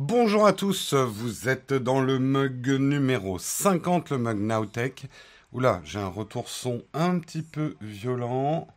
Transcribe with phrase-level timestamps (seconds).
[0.00, 5.06] Bonjour à tous, vous êtes dans le mug numéro 50, le mug Nowtech.
[5.52, 8.68] Oula, j'ai un retour son un petit peu violent.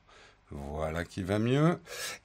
[0.50, 1.78] Voilà qui va mieux.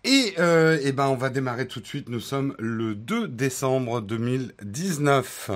[0.03, 2.09] Et euh, eh ben on va démarrer tout de suite.
[2.09, 5.51] Nous sommes le 2 décembre 2019.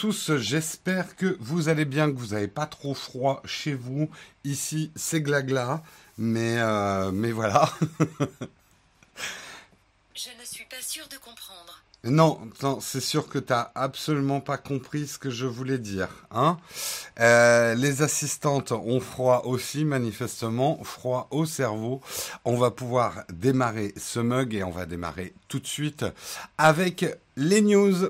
[0.00, 4.08] Tous, j'espère que vous allez bien, que vous n'avez pas trop froid chez vous.
[4.44, 5.82] Ici, c'est glagla,
[6.16, 7.70] mais, euh, mais voilà.
[10.14, 11.82] Je ne suis pas sûr de comprendre.
[12.04, 16.08] Non, non c'est sûr que tu n'as absolument pas compris ce que je voulais dire.
[16.30, 16.56] Hein
[17.20, 22.00] euh, les assistantes ont froid aussi, manifestement, froid au cerveau.
[22.46, 26.06] On va pouvoir démarrer ce mug et on va démarrer tout de suite
[26.56, 27.04] avec
[27.36, 28.08] les news.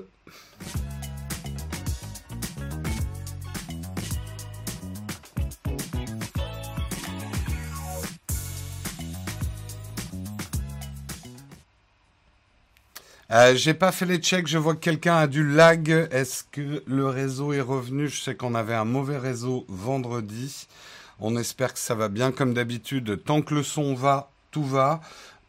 [13.31, 15.89] Euh, j'ai pas fait les checks, je vois que quelqu'un a du lag.
[16.11, 18.09] Est-ce que le réseau est revenu?
[18.09, 20.67] Je sais qu'on avait un mauvais réseau vendredi.
[21.17, 23.23] On espère que ça va bien comme d'habitude.
[23.23, 24.99] Tant que le son va, tout va.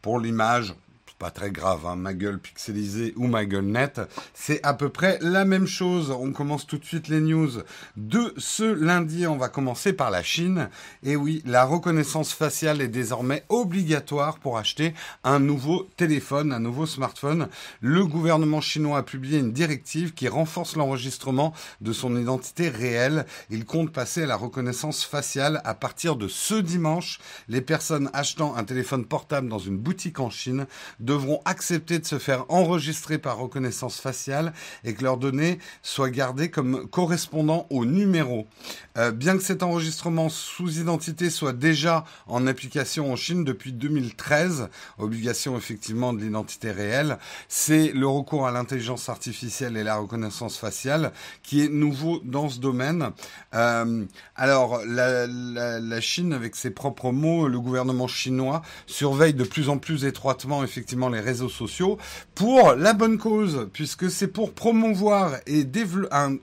[0.01, 0.75] Pour l'image,
[1.23, 4.01] pas très grave, hein, ma gueule pixelisée ou ma gueule nette,
[4.33, 6.11] c'est à peu près la même chose.
[6.11, 7.49] On commence tout de suite les news
[7.95, 9.25] de ce lundi.
[9.25, 10.67] On va commencer par la Chine.
[11.01, 16.85] Et oui, la reconnaissance faciale est désormais obligatoire pour acheter un nouveau téléphone, un nouveau
[16.85, 17.47] smartphone.
[17.79, 23.25] Le gouvernement chinois a publié une directive qui renforce l'enregistrement de son identité réelle.
[23.49, 27.21] Il compte passer à la reconnaissance faciale à partir de ce dimanche.
[27.47, 30.67] Les personnes achetant un téléphone portable dans une boutique en Chine
[31.13, 34.53] devront accepter de se faire enregistrer par reconnaissance faciale
[34.83, 38.47] et que leurs données soient gardées comme correspondant au numéro.
[38.97, 44.69] Euh, bien que cet enregistrement sous identité soit déjà en application en Chine depuis 2013,
[44.97, 51.11] obligation effectivement de l'identité réelle, c'est le recours à l'intelligence artificielle et la reconnaissance faciale
[51.43, 53.11] qui est nouveau dans ce domaine.
[53.53, 59.77] Euh, alors, la, Chine, avec ses propres mots, le gouvernement chinois surveille de plus en
[59.77, 61.97] plus étroitement effectivement les réseaux sociaux
[62.35, 65.65] pour la bonne cause, puisque c'est pour promouvoir et
[66.11, 66.37] un,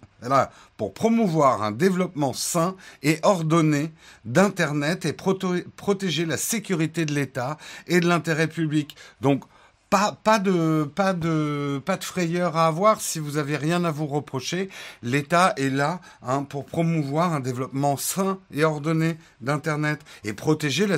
[0.76, 3.92] pour promouvoir un développement sain et ordonné
[4.24, 8.96] d'Internet et protéger la sécurité de l'État et de l'intérêt public.
[9.20, 9.44] Donc,
[9.90, 13.90] pas, pas, de, pas, de, pas de frayeur à avoir si vous avez rien à
[13.90, 14.70] vous reprocher.
[15.02, 20.96] L'État est là hein, pour promouvoir un développement sain et ordonné d'Internet et protéger la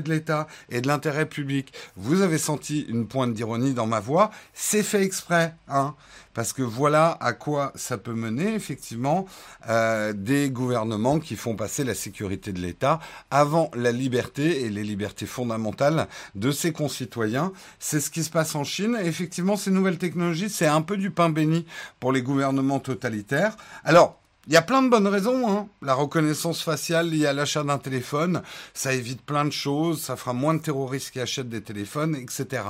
[0.00, 1.72] de l'État et de l'intérêt public.
[1.96, 5.94] Vous avez senti une pointe d'ironie dans ma voix, c'est fait exprès, hein,
[6.34, 9.26] parce que voilà à quoi ça peut mener effectivement
[9.68, 12.98] euh, des gouvernements qui font passer la sécurité de l'État
[13.30, 17.52] avant la liberté et les libertés fondamentales de ses concitoyens.
[17.78, 18.98] C'est ce qui se passe en Chine.
[19.00, 21.66] Et effectivement, ces nouvelles technologies, c'est un peu du pain béni
[22.00, 23.56] pour les gouvernements totalitaires.
[23.84, 25.48] Alors, il y a plein de bonnes raisons.
[25.48, 25.68] Hein.
[25.82, 28.42] La reconnaissance faciale liée à l'achat d'un téléphone,
[28.74, 32.62] ça évite plein de choses, ça fera moins de terroristes qui achètent des téléphones, etc.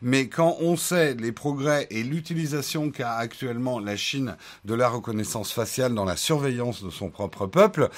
[0.00, 5.52] Mais quand on sait les progrès et l'utilisation qu'a actuellement la Chine de la reconnaissance
[5.52, 7.88] faciale dans la surveillance de son propre peuple,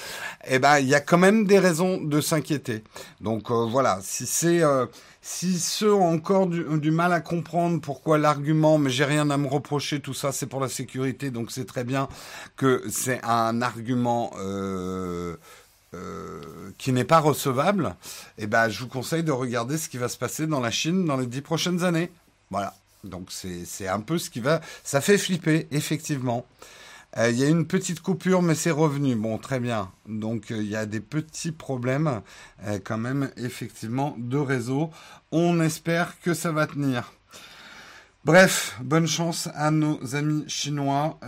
[0.47, 2.83] eh ben il y a quand même des raisons de s'inquiéter.
[3.21, 4.85] Donc euh, voilà, si c'est euh,
[5.27, 9.47] si ceux ont encore du, mal à comprendre pourquoi l'argument, mais j'ai rien à me
[9.47, 12.07] reprocher, tout ça c'est pour la sécurité, donc c'est très bien
[12.55, 15.35] que c'est un argument euh,
[15.95, 16.41] euh,
[16.77, 17.95] qui n'est pas recevable,
[18.37, 21.05] eh ben je vous conseille de regarder ce qui va se passer dans la Chine
[21.05, 22.11] dans les dix prochaines années.
[22.51, 22.75] Voilà.
[23.03, 24.61] Donc c'est un peu ce qui va.
[24.83, 26.45] Ça fait flipper, effectivement.
[27.17, 29.15] Euh, il y a une petite coupure, mais c'est revenu.
[29.15, 29.91] Bon, très bien.
[30.07, 32.21] Donc, euh, il y a des petits problèmes
[32.65, 34.89] euh, quand même, effectivement, de réseau.
[35.31, 37.13] On espère que ça va tenir.
[38.25, 41.19] Bref, bonne chance à nos amis chinois.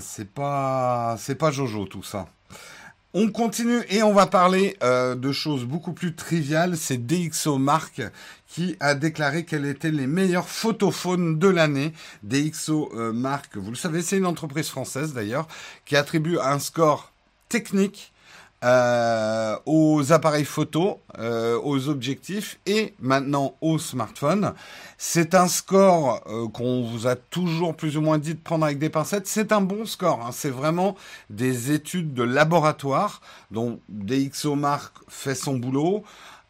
[0.00, 2.26] c'est pas, c'est pas Jojo tout ça.
[3.18, 6.76] On continue et on va parler de choses beaucoup plus triviales.
[6.76, 8.02] C'est DxO Mark
[8.46, 11.94] qui a déclaré qu'elle était les meilleures photophones de l'année.
[12.24, 13.12] DxO euh,
[13.54, 15.48] vous le savez, c'est une entreprise française d'ailleurs,
[15.86, 17.10] qui attribue un score
[17.48, 18.12] technique
[18.64, 24.54] euh, aux appareils photo, euh, aux objectifs et maintenant aux smartphones.
[24.96, 28.78] C'est un score euh, qu'on vous a toujours plus ou moins dit de prendre avec
[28.78, 29.26] des pincettes.
[29.26, 30.24] C'est un bon score.
[30.24, 30.30] Hein.
[30.32, 30.96] C'est vraiment
[31.28, 33.20] des études de laboratoire
[33.50, 36.02] dont DxOMark fait son boulot.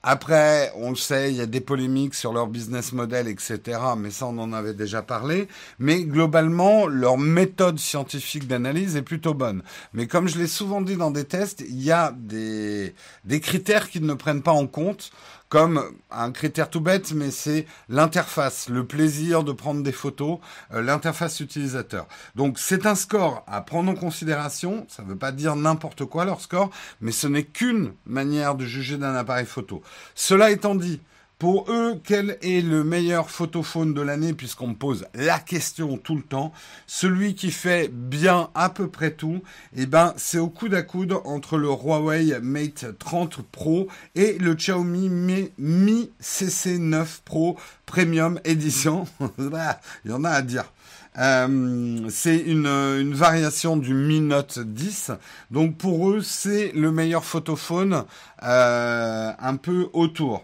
[0.08, 3.60] Après, on le sait, il y a des polémiques sur leur business model, etc.
[3.98, 5.48] Mais ça, on en avait déjà parlé.
[5.80, 9.64] Mais globalement, leur méthode scientifique d'analyse est plutôt bonne.
[9.94, 12.94] Mais comme je l'ai souvent dit dans des tests, il y a des,
[13.40, 15.10] critères qu'ils ne prennent pas en compte
[15.48, 20.38] comme un critère tout bête, mais c'est l'interface, le plaisir de prendre des photos,
[20.72, 22.06] euh, l'interface utilisateur.
[22.34, 26.24] Donc c'est un score à prendre en considération, ça ne veut pas dire n'importe quoi
[26.24, 26.70] leur score,
[27.00, 29.82] mais ce n'est qu'une manière de juger d'un appareil photo.
[30.14, 31.00] Cela étant dit,
[31.38, 36.16] pour eux, quel est le meilleur photophone de l'année puisqu'on me pose la question tout
[36.16, 36.50] le temps
[36.86, 39.42] Celui qui fait bien à peu près tout,
[39.76, 44.54] eh ben, c'est au coude à coude entre le Huawei Mate 30 Pro et le
[44.54, 45.10] Xiaomi
[45.58, 49.04] Mi CC9 Pro Premium Edition.
[49.38, 50.72] Il y en a à dire.
[51.18, 55.12] Euh, c'est une, variation du Mi Note 10.
[55.50, 58.04] Donc pour eux, c'est le meilleur photophone
[58.42, 60.42] euh, un peu autour.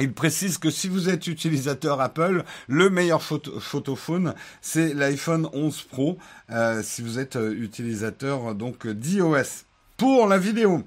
[0.00, 6.18] Il précise que si vous êtes utilisateur Apple, le meilleur photophone, c'est l'iPhone 11 Pro,
[6.50, 9.64] euh, si vous êtes euh, utilisateur donc d'iOS.
[9.96, 10.82] Pour la vidéo,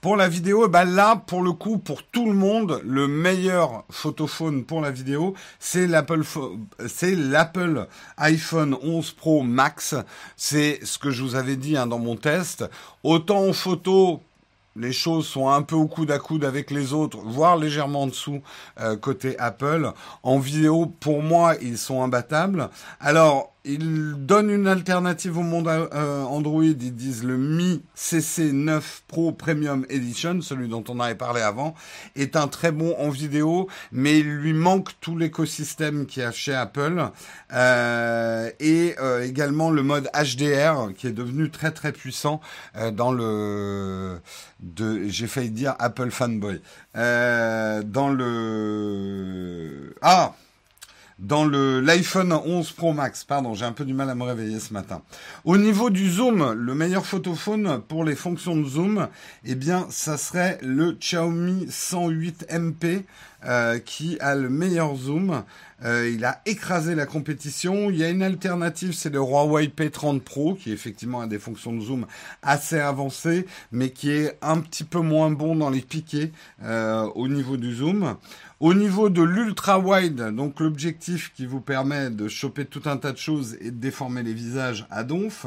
[0.00, 4.64] pour la vidéo, bah là, pour le coup, pour tout le monde, le meilleur photophone
[4.64, 6.22] pour la vidéo, c'est l'Apple,
[6.86, 9.96] c'est l'Apple iPhone 11 Pro Max.
[10.36, 12.64] C'est ce que je vous avais dit hein, dans mon test.
[13.02, 14.22] Autant en photo,
[14.78, 18.06] les choses sont un peu au coude à coude avec les autres, voire légèrement en
[18.06, 18.40] dessous
[18.80, 19.92] euh, côté Apple.
[20.22, 22.70] En vidéo, pour moi, ils sont imbattables.
[23.00, 26.64] Alors, ils donnent une alternative au monde euh, Android.
[26.64, 31.74] Ils disent le Mi CC9 Pro Premium Edition, celui dont on avait parlé avant,
[32.16, 36.32] est un très bon en vidéo, mais il lui manque tout l'écosystème qu'il y a
[36.32, 37.10] chez Apple
[37.52, 42.40] euh, et euh, également le mode HDR qui est devenu très très puissant
[42.92, 44.20] dans le
[44.60, 46.60] de j'ai failli dire Apple fanboy
[46.94, 50.34] dans le ah
[51.18, 53.24] dans le l'iPhone 11 Pro Max.
[53.24, 55.02] Pardon, j'ai un peu du mal à me réveiller ce matin.
[55.44, 59.08] Au niveau du zoom, le meilleur photophone pour les fonctions de zoom,
[59.44, 63.04] eh bien, ça serait le Xiaomi 108 MP
[63.44, 65.44] euh, qui a le meilleur zoom.
[65.84, 67.90] Euh, il a écrasé la compétition.
[67.90, 71.72] Il y a une alternative, c'est le Huawei P30 Pro, qui effectivement a des fonctions
[71.72, 72.06] de zoom
[72.42, 76.32] assez avancées, mais qui est un petit peu moins bon dans les piquets
[76.64, 78.16] euh, au niveau du zoom.
[78.60, 83.12] Au niveau de l'ultra wide, donc l'objectif qui vous permet de choper tout un tas
[83.12, 85.46] de choses et de déformer les visages à donf,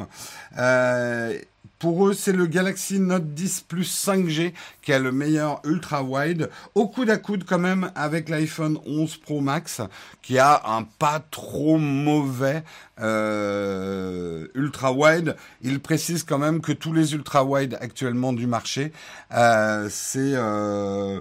[0.56, 1.38] euh,
[1.82, 6.48] pour eux, c'est le Galaxy Note 10 Plus 5G qui a le meilleur ultra wide,
[6.76, 9.80] au coude à coude quand même avec l'iPhone 11 Pro Max
[10.22, 12.62] qui a un pas trop mauvais
[13.00, 15.34] euh, ultra wide.
[15.62, 18.92] Il précise quand même que tous les ultra wide actuellement du marché,
[19.34, 21.20] euh, c'est euh,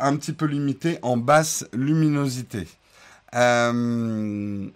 [0.00, 2.66] un petit peu limité en basse luminosité.
[3.36, 4.68] Euh,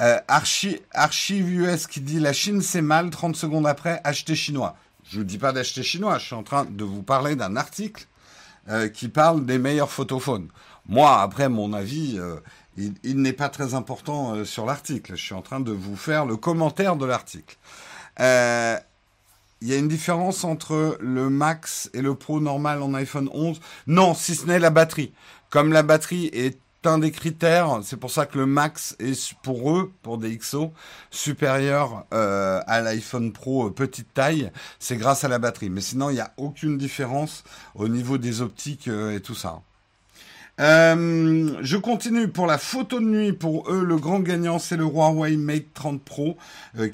[0.00, 4.76] euh, Archive US qui dit la Chine c'est mal, 30 secondes après, acheter chinois.
[5.08, 7.56] Je ne vous dis pas d'acheter chinois, je suis en train de vous parler d'un
[7.56, 8.06] article
[8.68, 10.48] euh, qui parle des meilleurs photophones.
[10.88, 12.36] Moi, après, mon avis, euh,
[12.76, 15.12] il, n'est pas très important euh, sur l'article.
[15.14, 17.56] Je suis en train de vous faire le commentaire de l'article.
[18.18, 23.60] Il y a une différence entre le Max et le Pro normal en iPhone 11
[23.86, 25.12] Non, si ce n'est la batterie.
[25.48, 26.58] Comme la batterie est
[26.98, 27.80] des critères.
[27.82, 30.72] C'est pour ça que le max est pour eux, pour des XO,
[31.10, 34.50] supérieur euh, à l'iPhone Pro euh, petite taille.
[34.78, 35.70] C'est grâce à la batterie.
[35.70, 39.60] Mais sinon, il n'y a aucune différence au niveau des optiques euh, et tout ça.
[40.58, 43.32] je continue pour la photo de nuit.
[43.32, 46.36] Pour eux, le grand gagnant, c'est le Huawei Mate 30 Pro,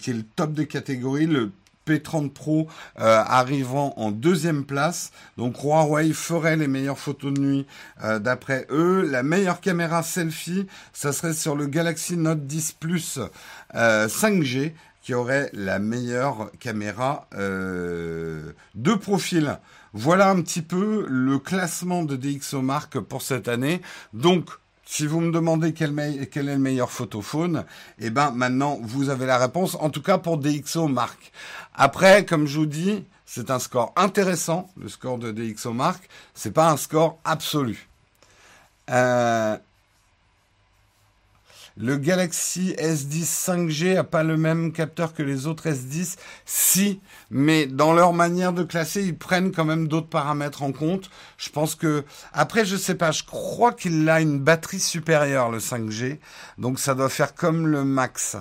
[0.00, 1.52] qui est le top de catégorie, le
[1.86, 5.12] P30 Pro euh, arrivant en deuxième place.
[5.36, 7.66] Donc Huawei ferait les meilleures photos de nuit
[8.04, 9.02] euh, d'après eux.
[9.02, 13.18] La meilleure caméra selfie, ça serait sur le Galaxy Note 10 Plus
[13.74, 14.68] 5G euh,
[15.02, 19.58] qui aurait la meilleure caméra de profil.
[19.94, 23.82] Voilà un petit peu le classement de DxOMark pour cette année.
[24.12, 24.48] Donc
[24.92, 27.64] si vous me demandez quel, est le meilleur photophone,
[27.98, 29.74] eh ben maintenant vous avez la réponse.
[29.80, 31.32] En tout cas pour DxO Mark.
[31.74, 36.06] Après, comme je vous dis, c'est un score intéressant, le score de DxO Mark.
[36.34, 37.88] C'est pas un score absolu.
[38.90, 39.56] Euh,
[41.76, 47.00] le Galaxy S10 5G a pas le même capteur que les autres S10 Si,
[47.30, 51.10] mais dans leur manière de classer, ils prennent quand même d'autres paramètres en compte.
[51.38, 55.58] Je pense que après, je sais pas, je crois qu'il a une batterie supérieure le
[55.58, 56.18] 5G,
[56.58, 58.36] donc ça doit faire comme le Max.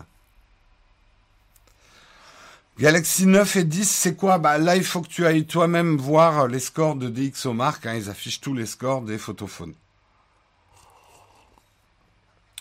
[2.80, 4.40] Galaxy 9 et 10, c'est quoi?
[4.40, 7.86] Bah là, il faut que tu ailles toi-même voir les scores de DxOMark.
[7.86, 9.76] Hein, ils affichent tous les scores des photophones.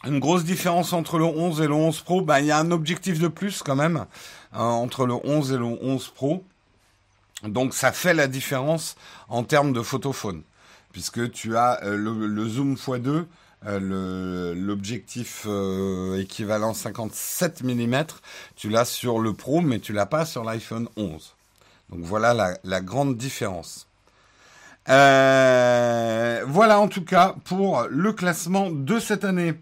[0.05, 2.71] Une grosse différence entre le 11 et le 11 Pro, bah il y a un
[2.71, 4.07] objectif de plus quand même
[4.53, 6.43] hein, entre le 11 et le 11 Pro.
[7.43, 8.97] Donc ça fait la différence
[9.29, 10.43] en termes de photophone,
[10.93, 13.27] puisque tu as euh, le, zoom x2
[13.67, 18.05] euh, l'objectif euh, équivalent 57 mm,
[18.57, 21.35] tu l'as sur le Pro, mais tu l'as pas sur l'iPhone 11.
[21.91, 23.87] Donc voilà la, grande différence.
[24.87, 29.55] Voilà en tout cas pour le classement de cette année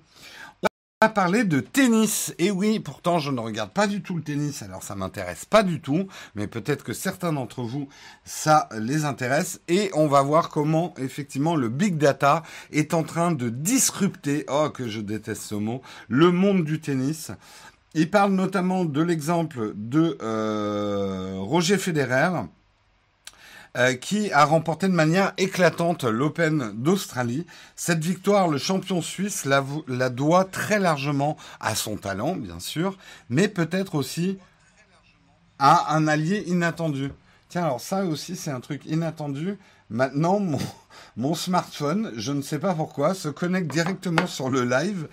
[1.00, 2.34] à parler de tennis.
[2.40, 5.62] Et oui, pourtant je ne regarde pas du tout le tennis, alors ça m'intéresse pas
[5.62, 7.88] du tout, mais peut-être que certains d'entre vous,
[8.24, 9.60] ça les intéresse.
[9.68, 14.70] Et on va voir comment effectivement le big data est en train de disrupter, oh
[14.70, 17.30] que je déteste ce mot, le monde du tennis.
[17.94, 22.30] Il parle notamment de l'exemple de euh, Roger Federer
[23.76, 27.46] euh, qui a remporté de manière éclatante l'Open d'Australie.
[27.76, 32.96] Cette victoire, le champion suisse la, doit très largement à son talent, bien sûr,
[33.28, 34.38] mais peut-être aussi
[35.58, 37.12] à un allié inattendu.
[37.48, 39.58] Tiens, alors ça aussi, c'est un truc inattendu.
[39.90, 40.40] Maintenant,
[41.16, 45.08] mon, smartphone, je ne sais pas pourquoi, se connecte directement sur le live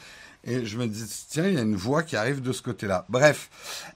[0.45, 3.05] et je me dis, tiens, il y a une voix qui arrive de ce côté-là.
[3.09, 3.49] Bref.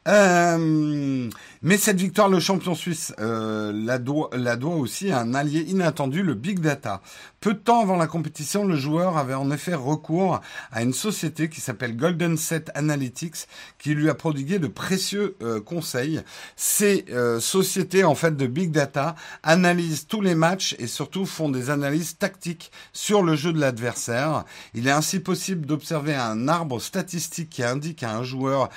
[0.08, 1.30] Euh,
[1.62, 5.60] mais cette victoire, le champion suisse euh, la, doit, la doit aussi à un allié
[5.62, 7.02] inattendu, le Big Data.
[7.40, 10.42] Peu de temps avant la compétition, le joueur avait en effet recours
[10.72, 15.62] à une société qui s'appelle Golden Set Analytics, qui lui a prodigué de précieux euh,
[15.62, 16.22] conseils.
[16.56, 21.50] Ces euh, sociétés, en fait, de Big Data, analysent tous les matchs et surtout font
[21.50, 24.46] des analyses tactiques sur le jeu de l'adversaire.
[24.74, 28.70] Il est ainsi possible d'observer un arbre statistique qui indique à un joueur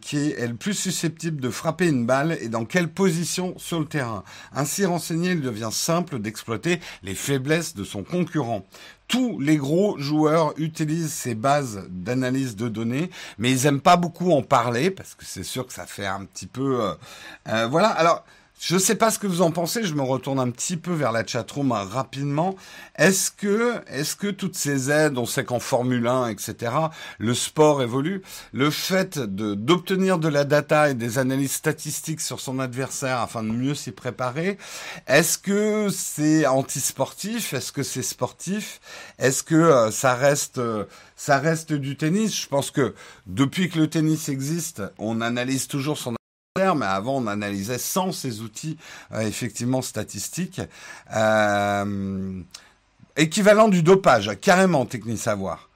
[0.00, 3.86] qui est le plus susceptible de frapper une balle et dans quelle position sur le
[3.86, 4.24] terrain.
[4.52, 8.66] Ainsi renseigné, il devient simple d'exploiter les faiblesses de son concurrent.
[9.06, 14.32] Tous les gros joueurs utilisent ces bases d'analyse de données, mais ils aiment pas beaucoup
[14.32, 16.94] en parler parce que c'est sûr que ça fait un petit peu, euh,
[17.48, 17.88] euh, voilà.
[17.88, 18.24] Alors
[18.60, 20.92] je ne sais pas ce que vous en pensez, je me retourne un petit peu
[20.92, 22.56] vers la chatroom rapidement.
[22.96, 26.72] Est-ce que, est-ce que toutes ces aides, on sait qu'en Formule 1, etc.,
[27.18, 28.22] le sport évolue,
[28.52, 33.50] le fait d'obtenir de la data et des analyses statistiques sur son adversaire afin de
[33.50, 34.58] mieux s'y préparer,
[35.06, 37.54] est-ce que c'est anti-sportif?
[37.54, 38.80] Est-ce que c'est sportif?
[39.20, 40.84] Est-ce que euh, ça reste, euh,
[41.14, 42.42] ça reste du tennis?
[42.42, 42.94] Je pense que
[43.26, 46.17] depuis que le tennis existe, on analyse toujours son
[46.76, 48.76] mais avant on analysait sans ces outils
[49.12, 50.60] euh, effectivement statistiques.
[51.14, 52.40] Euh,
[53.16, 55.68] équivalent du dopage, carrément technique savoir.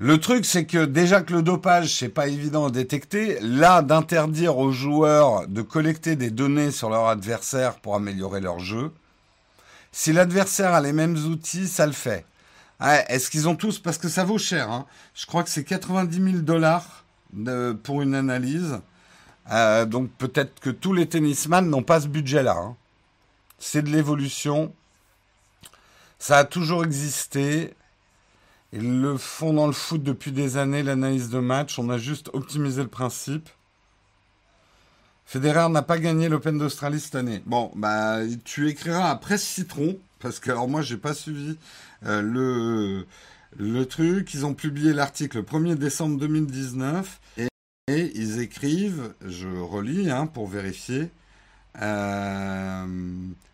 [0.00, 4.56] Le truc, c'est que déjà que le dopage, c'est pas évident à détecter, là, d'interdire
[4.56, 8.92] aux joueurs de collecter des données sur leur adversaire pour améliorer leur jeu,
[9.90, 12.24] si l'adversaire a les mêmes outils, ça le fait.
[12.80, 14.86] Est-ce qu'ils ont tous, parce que ça vaut cher, hein.
[15.14, 17.04] je crois que c'est 90 000 dollars
[17.82, 18.78] pour une analyse.
[19.50, 22.56] Euh, donc peut-être que tous les tennisman n'ont pas ce budget-là.
[22.56, 22.76] Hein.
[23.58, 24.72] C'est de l'évolution.
[26.18, 27.74] Ça a toujours existé.
[28.72, 31.78] Ils le font dans le foot depuis des années, l'analyse de match.
[31.78, 33.48] On a juste optimisé le principe.
[35.24, 37.42] Federer n'a pas gagné l'Open d'Australie cette année.
[37.46, 41.58] Bon, bah, tu écriras après Citron, parce que alors moi, j'ai pas suivi
[42.06, 43.06] euh, le,
[43.58, 44.32] le truc.
[44.34, 47.20] Ils ont publié l'article le 1er décembre 2019.
[47.38, 47.47] Et
[47.88, 51.10] et ils écrivent, je relis hein, pour vérifier.
[51.80, 52.84] Euh,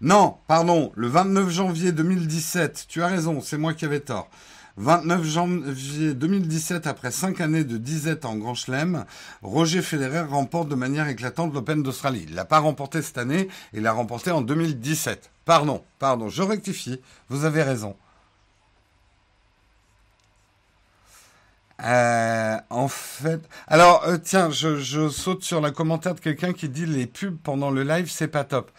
[0.00, 4.28] non, pardon, le 29 janvier 2017, tu as raison, c'est moi qui avais tort.
[4.76, 9.04] 29 janvier 2017, après 5 années de disette en Grand Chelem,
[9.42, 12.26] Roger Federer remporte de manière éclatante l'Open d'Australie.
[12.28, 15.30] Il l'a pas remporté cette année, il l'a remporté en 2017.
[15.44, 17.94] Pardon, pardon, je rectifie, vous avez raison.
[21.84, 26.70] Euh, en fait, alors euh, tiens, je, je, saute sur le commentaire de quelqu'un qui
[26.70, 28.70] dit les pubs pendant le live, c'est pas top.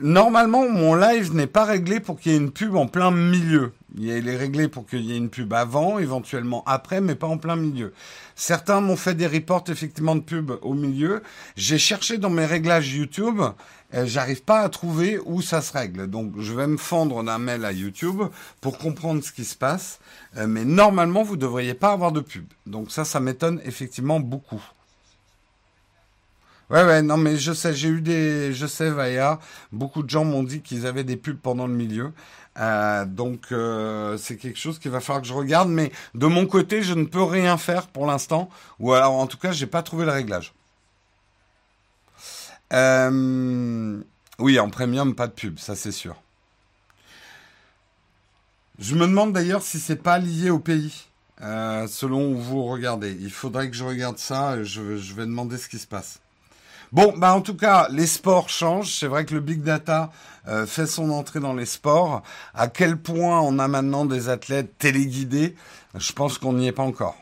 [0.00, 3.72] Normalement, mon live n'est pas réglé pour qu'il y ait une pub en plein milieu.
[3.98, 7.36] Il est réglé pour qu'il y ait une pub avant, éventuellement après, mais pas en
[7.36, 7.92] plein milieu.
[8.34, 11.22] Certains m'ont fait des reports effectivement de pub au milieu.
[11.56, 13.42] J'ai cherché dans mes réglages YouTube,
[13.92, 16.08] j'arrive pas à trouver où ça se règle.
[16.08, 18.22] Donc je vais me fendre d'un mail à YouTube
[18.60, 20.00] pour comprendre ce qui se passe.
[20.36, 22.46] Euh, mais normalement, vous devriez pas avoir de pub.
[22.66, 24.62] Donc ça, ça m'étonne effectivement beaucoup.
[26.70, 29.38] Ouais, ouais, non, mais je sais, j'ai eu des, je sais, Vaya,
[29.72, 32.12] beaucoup de gens m'ont dit qu'ils avaient des pubs pendant le milieu.
[32.58, 36.46] Euh, donc, euh, c'est quelque chose qu'il va falloir que je regarde, mais de mon
[36.46, 39.82] côté, je ne peux rien faire pour l'instant, ou alors, en tout cas, j'ai pas
[39.82, 40.54] trouvé le réglage.
[42.72, 44.00] Euh,
[44.38, 46.16] oui, en premium, pas de pub, ça c'est sûr.
[48.78, 51.06] Je me demande d'ailleurs si c'est pas lié au pays,
[51.38, 53.16] selon où vous regardez.
[53.20, 56.20] Il faudrait que je regarde ça, je, je vais demander ce qui se passe.
[56.92, 58.94] Bon, bah en tout cas, les sports changent.
[58.94, 60.12] C'est vrai que le big data
[60.46, 62.22] euh, fait son entrée dans les sports.
[62.52, 65.56] À quel point on a maintenant des athlètes téléguidés?
[65.94, 67.16] Je pense qu'on n'y est pas encore.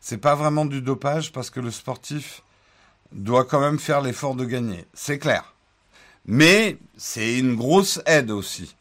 [0.00, 2.42] C'est pas vraiment du dopage parce que le sportif
[3.12, 4.86] doit quand même faire l'effort de gagner.
[4.94, 5.54] C'est clair.
[6.26, 8.74] Mais c'est une grosse aide aussi.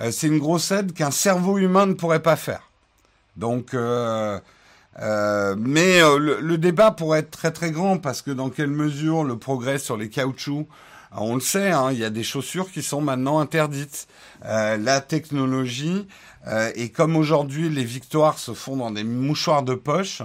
[0.00, 2.70] Euh, c'est une grosse aide qu'un cerveau humain ne pourrait pas faire.
[3.36, 4.38] Donc euh,
[5.00, 9.24] euh, mais euh, le, débat pourrait être très très grand parce que dans quelle mesure
[9.24, 10.68] le progrès sur les caoutchoucs,
[11.12, 14.06] euh, on le sait, hein, il y a des chaussures qui sont maintenant interdites.
[14.42, 16.06] la technologie,
[16.74, 20.22] et comme aujourd'hui les victoires se font dans des mouchoirs de poche,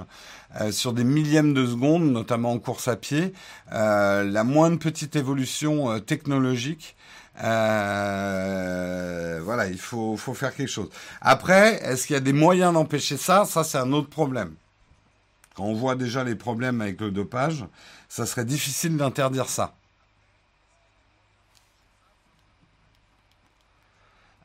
[0.71, 3.33] sur des millièmes de seconde, notamment en course à pied,
[3.71, 6.95] la moindre petite évolution technologique
[7.43, 10.89] euh, voilà, il faut, faire quelque chose.
[11.21, 13.45] Après, est-ce qu'il y a des moyens d'empêcher ça?
[13.45, 14.55] Ça, c'est un autre problème.
[15.55, 17.65] Quand on voit déjà les problèmes avec le dopage,
[18.07, 19.73] ça serait difficile d'interdire ça.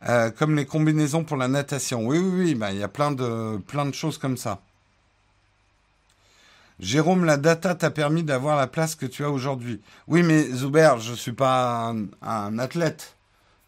[0.08, 2.06] Euh, comme les combinaisons pour la natation.
[2.06, 4.60] Oui, oui, oui, ben, il y a plein de choses comme ça.
[6.80, 9.80] Jérôme, la data t'a permis d'avoir la place que tu as aujourd'hui.
[10.08, 13.16] Oui, mais Zuber, je ne suis pas un, athlète.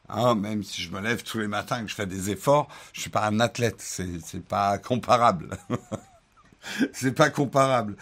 [0.08, 2.68] Hein, même si je me lève tous les matins et que je fais des efforts,
[2.92, 3.76] je ne suis pas un athlète.
[3.78, 5.56] C'est, n'est pas comparable.
[6.92, 7.96] c'est pas comparable.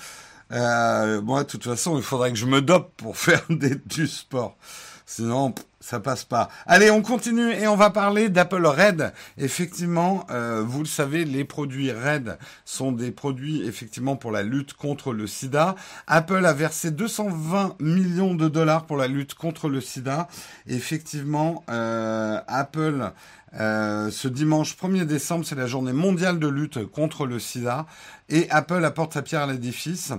[0.52, 4.56] Euh, moi, de toute façon, il faudrait que je me dope pour faire du sport.
[5.06, 6.48] Sinon, ça passe pas.
[6.64, 9.12] Allez, on continue et on va parler d'Apple Red.
[9.36, 14.72] Effectivement, euh, vous le savez, les produits Red sont des produits effectivement pour la lutte
[14.72, 15.74] contre le sida.
[16.06, 20.26] Apple a versé 220 millions de dollars pour la lutte contre le sida.
[20.66, 23.12] Effectivement, euh, Apple
[23.60, 27.86] euh, ce dimanche 1er décembre, c'est la journée mondiale de lutte contre le sida
[28.28, 30.12] et Apple apporte sa pierre à l'édifice.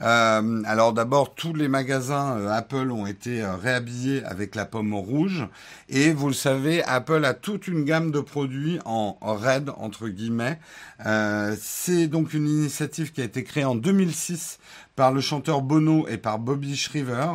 [0.00, 5.46] Euh, alors d'abord, tous les magasins euh, Apple ont été réhabillés avec la pomme rouge
[5.88, 10.58] et vous le savez, Apple a toute une gamme de produits en red entre guillemets.
[11.60, 14.58] c'est donc une initiative qui a été créée en 2006
[14.98, 17.30] par le chanteur Bono et par Bobby Shriver.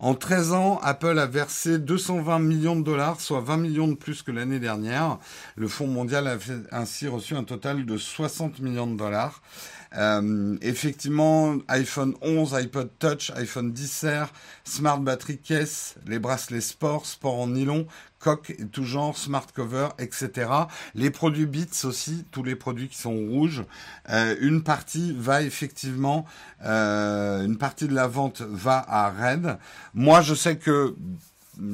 [0.00, 4.22] En 13 ans, Apple a versé 220 millions de dollars, soit 20 millions de plus
[4.22, 5.18] que l'année dernière.
[5.56, 6.38] Le Fonds mondial a
[6.74, 9.42] ainsi reçu un total de 60 millions de dollars.
[9.94, 14.32] Euh, effectivement, iPhone 11, iPod Touch, iPhone 10 R,
[14.64, 17.86] Smart Battery Case, les bracelets sport, sport en nylon,
[18.22, 20.48] coque tout genre, smart cover, etc.
[20.94, 23.64] Les produits Beats aussi, tous les produits qui sont rouges.
[24.10, 26.24] Euh, une partie va effectivement,
[26.64, 29.58] euh, une partie de la vente va à Red.
[29.94, 30.94] Moi, je sais que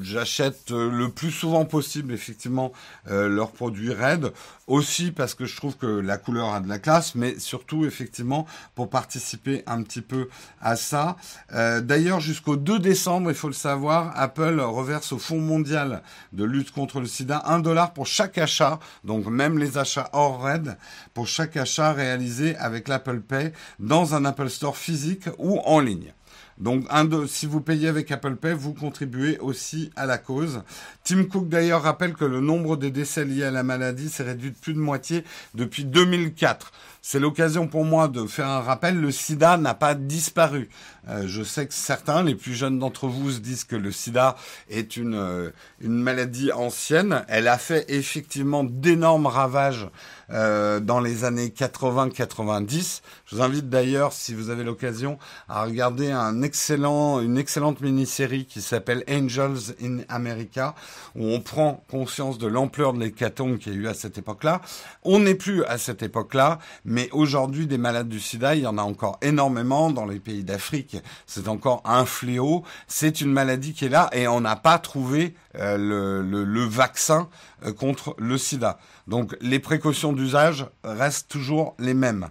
[0.01, 2.73] j'achète euh, le plus souvent possible effectivement
[3.09, 4.33] euh, leurs produits Red
[4.67, 8.47] aussi parce que je trouve que la couleur a de la classe mais surtout effectivement
[8.75, 10.29] pour participer un petit peu
[10.61, 11.17] à ça.
[11.53, 16.45] Euh, d'ailleurs jusqu'au 2 décembre il faut le savoir Apple reverse au Fonds mondial de
[16.45, 20.77] lutte contre le sida un dollar pour chaque achat donc même les achats hors Red
[21.15, 26.13] pour chaque achat réalisé avec l'Apple Pay dans un Apple Store physique ou en ligne
[26.61, 26.87] donc,
[27.29, 30.63] si vous payez avec Apple Pay, vous contribuez aussi à la cause.
[31.05, 34.51] Tim Cook d'ailleurs rappelle que le nombre de décès liés à la maladie s'est réduit
[34.51, 36.73] de plus de moitié depuis 2004.
[37.11, 40.69] C'est l'occasion pour moi de faire un rappel, le sida n'a pas disparu.
[41.09, 44.37] Euh, je sais que certains, les plus jeunes d'entre vous, se disent que le sida
[44.69, 47.25] est une, euh, une maladie ancienne.
[47.29, 49.89] Elle a fait effectivement d'énormes ravages
[50.31, 53.01] euh, dans les années 80-90.
[53.25, 55.19] Je vous invite d'ailleurs, si vous avez l'occasion,
[55.49, 60.75] à regarder un excellent, une excellente mini-série qui s'appelle Angels in America,
[61.17, 64.61] où on prend conscience de l'ampleur de l'hécatombe qu'il y a eu à cette époque-là.
[65.05, 68.67] On n'est plus à cette époque-là, mais mais aujourd'hui, des malades du sida, il y
[68.67, 70.97] en a encore énormément dans les pays d'Afrique.
[71.29, 72.65] C'est encore un fléau.
[72.89, 75.77] C'est une maladie qui est là et on n'a pas trouvé euh,
[76.25, 77.29] le, vaccin
[77.65, 78.81] euh, contre le sida.
[79.07, 82.31] Donc les précautions d'usage restent toujours les mêmes.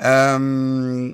[0.00, 1.12] Euh,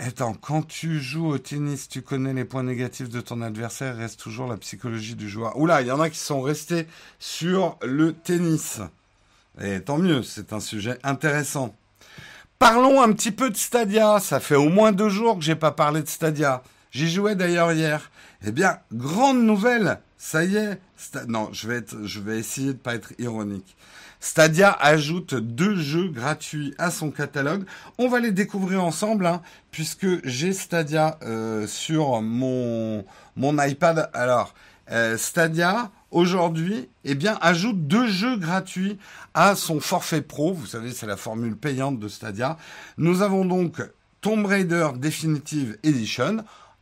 [0.00, 4.20] Attends, quand tu joues au tennis, tu connais les points négatifs de ton adversaire, reste
[4.20, 5.58] toujours la psychologie du joueur.
[5.58, 6.86] Oula, il y en a qui sont restés
[7.18, 8.80] sur le tennis.
[9.60, 11.74] Et tant mieux, c'est un sujet intéressant.
[12.60, 14.20] Parlons un petit peu de Stadia.
[14.20, 16.62] Ça fait au moins deux jours que j'ai pas parlé de Stadia.
[16.92, 18.12] J'y jouais d'ailleurs hier.
[18.46, 19.98] Eh bien, grande nouvelle.
[20.16, 20.80] Ça y est.
[21.26, 23.76] non, je vais je vais essayer de pas être ironique.
[24.20, 27.64] Stadia ajoute deux jeux gratuits à son catalogue.
[27.98, 33.04] On va les découvrir ensemble, hein, puisque j'ai Stadia euh, sur mon,
[33.36, 34.10] mon iPad.
[34.14, 34.54] Alors,
[34.90, 38.98] euh, Stadia, aujourd'hui, eh bien, ajoute deux jeux gratuits
[39.34, 40.52] à son forfait pro.
[40.52, 42.56] Vous savez, c'est la formule payante de Stadia.
[42.96, 43.82] Nous avons donc
[44.20, 46.38] Tomb Raider Definitive Edition.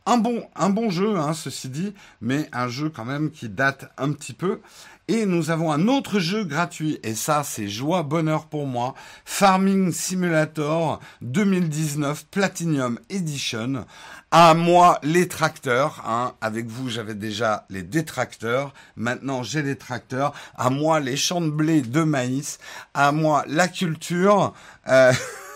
[0.09, 3.91] Un bon, un bon jeu, hein, ceci dit, mais un jeu quand même qui date
[3.97, 4.61] un petit peu.
[5.09, 8.93] Et nous avons un autre jeu gratuit, et ça c'est joie, bonheur pour moi,
[9.23, 13.85] Farming Simulator 2019 Platinum Edition.
[14.31, 16.33] À moi les tracteurs, hein.
[16.41, 21.51] avec vous j'avais déjà les détracteurs, maintenant j'ai les tracteurs, à moi les champs de
[21.51, 22.59] blé de maïs,
[22.93, 24.53] à moi la culture.
[24.89, 25.13] Euh...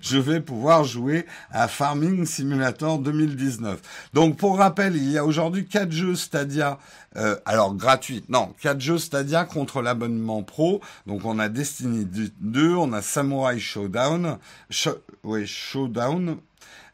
[0.00, 3.80] je vais pouvoir jouer à Farming Simulator 2019.
[4.14, 6.78] Donc pour rappel, il y a aujourd'hui quatre jeux Stadia,
[7.16, 10.80] euh, alors gratuits, non, quatre jeux Stadia contre l'abonnement pro.
[11.06, 12.06] Donc on a Destiny
[12.40, 14.38] 2, on a Samurai Showdown,
[14.70, 16.38] Showdown,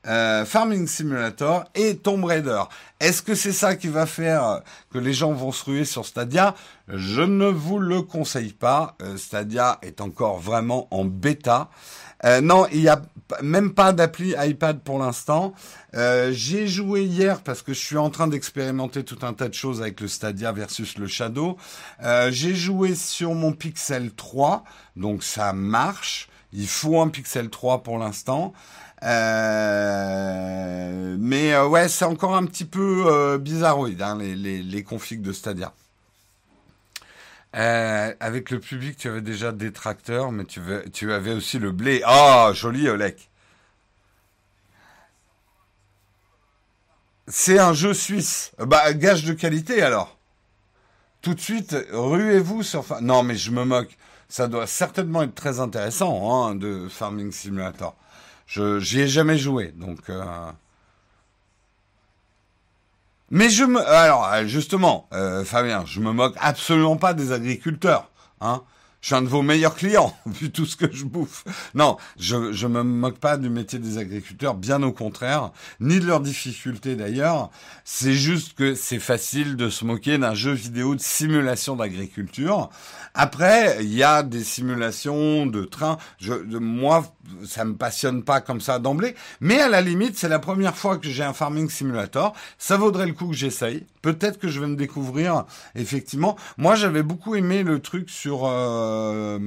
[0.07, 2.63] euh, Farming Simulator et Tomb Raider.
[3.01, 6.55] Est-ce que c'est ça qui va faire que les gens vont se ruer sur Stadia?
[6.89, 8.97] Je ne vous le conseille pas.
[9.03, 11.69] Euh, Stadia est encore vraiment en bêta.
[12.25, 13.01] Euh, non, il n'y a
[13.43, 15.53] même pas d'appli iPad pour l'instant.
[15.95, 19.55] Euh, j'ai joué hier parce que je suis en train d'expérimenter tout un tas de
[19.55, 21.57] choses avec le Stadia versus le Shadow.
[22.03, 24.65] Euh, j'ai joué sur mon Pixel 3,
[24.97, 26.29] donc ça marche.
[26.53, 28.53] Il faut un Pixel 3 pour l'instant.
[31.19, 35.73] Mais ouais, c'est encore un petit peu bizarroïde hein, les, les, les configs de Stadia.
[37.57, 40.61] Euh, avec le public, tu avais déjà des tracteurs, mais tu,
[40.93, 42.03] tu avais aussi le blé.
[42.05, 43.31] Ah, joli, Olek.
[47.27, 48.53] C'est un jeu suisse.
[48.59, 50.19] Bah, gage de qualité alors.
[51.23, 52.85] Tout de suite, ruez-vous sur.
[53.03, 53.97] Non, mais je me moque.
[54.29, 57.97] Ça doit certainement être très intéressant hein, de Farming Simulator.
[58.49, 60.09] Je j'y ai jamais joué, donc.
[60.09, 60.51] Euh...
[63.31, 68.11] Mais je me, alors euh, justement, euh, Fabien, je me moque absolument pas des agriculteurs,
[68.41, 68.63] hein.
[69.01, 71.45] Je suis un de vos meilleurs clients, vu tout ce que je bouffe.
[71.75, 76.07] Non, je, je me moque pas du métier des agriculteurs, bien au contraire, ni de
[76.07, 77.51] leurs difficultés d'ailleurs.
[77.85, 82.71] C'est juste que c'est facile de se moquer d'un jeu vidéo de simulation d'agriculture.
[83.15, 85.99] Après, il y a des simulations de train.
[86.19, 87.05] Je, moi,
[87.45, 90.99] ça me passionne pas comme ça d'emblée, mais à la limite, c'est la première fois
[90.99, 92.35] que j'ai un farming simulator.
[92.59, 93.87] Ça vaudrait le coup que j'essaye.
[94.03, 96.37] Peut-être que je vais me découvrir effectivement.
[96.57, 99.39] Moi, j'avais beaucoup aimé le truc sur euh,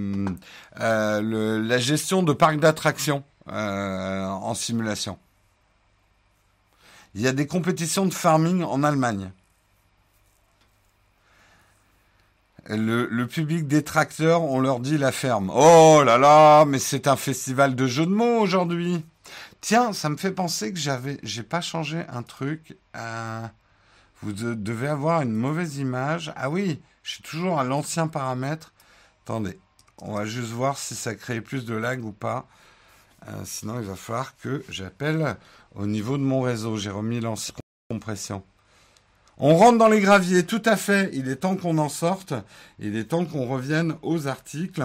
[0.80, 5.18] euh, la gestion de parcs d'attractions euh, en simulation.
[7.16, 9.32] Il y a des compétitions de farming en Allemagne.
[12.68, 15.52] Le, public des tracteurs, on leur dit la ferme.
[15.54, 19.04] Oh là là, mais c'est un festival de jeux de mots aujourd'hui.
[19.62, 22.78] Tiens, ça me fait penser que j'avais, j'ai pas changé un truc.
[22.96, 23.48] Euh,
[24.22, 26.32] vous devez avoir une mauvaise image.
[26.36, 28.74] Ah oui, je suis toujours à l'ancien paramètre.
[29.24, 29.60] Attendez,
[30.00, 32.48] on va juste voir si ça crée plus de lag ou pas.
[33.28, 35.38] Euh, sinon, il va falloir que j'appelle
[35.76, 36.78] au niveau de mon réseau.
[36.78, 37.58] J'ai remis l'ancienne
[37.90, 38.44] compression.
[39.44, 41.10] On rentre dans les graviers, tout à fait.
[41.14, 42.36] Il est temps qu'on en sorte.
[42.78, 44.84] Il est temps qu'on revienne aux articles.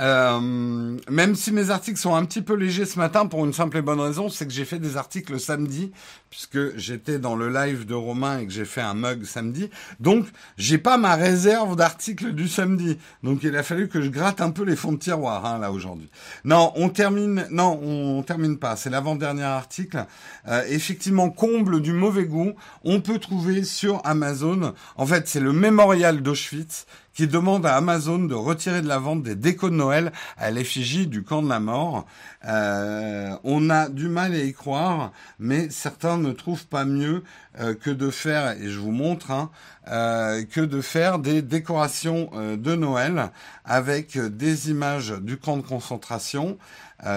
[0.00, 3.76] Euh, même si mes articles sont un petit peu légers ce matin, pour une simple
[3.76, 5.92] et bonne raison, c'est que j'ai fait des articles samedi,
[6.30, 9.68] puisque j'étais dans le live de Romain et que j'ai fait un mug samedi.
[10.00, 10.26] Donc,
[10.56, 12.98] j'ai pas ma réserve d'articles du samedi.
[13.22, 15.70] Donc, il a fallu que je gratte un peu les fonds de tiroir, hein, là,
[15.70, 16.08] aujourd'hui.
[16.44, 18.76] Non, on termine, non, on, termine pas.
[18.76, 20.06] C'est l'avant-dernier article.
[20.48, 25.52] Euh, effectivement, comble du mauvais goût, on peut trouver sur Amazon, en fait, c'est le
[25.52, 30.12] mémorial d'Auschwitz, qui demande à Amazon de retirer de la vente des décos de Noël
[30.38, 32.06] à l'effigie du camp de la mort.
[32.44, 37.22] Euh, on a du mal à y croire, mais certains ne trouvent pas mieux
[37.60, 39.50] euh, que de faire, et je vous montre, hein,
[39.88, 43.30] euh, que de faire des décorations de Noël
[43.64, 46.58] avec des images du camp de concentration.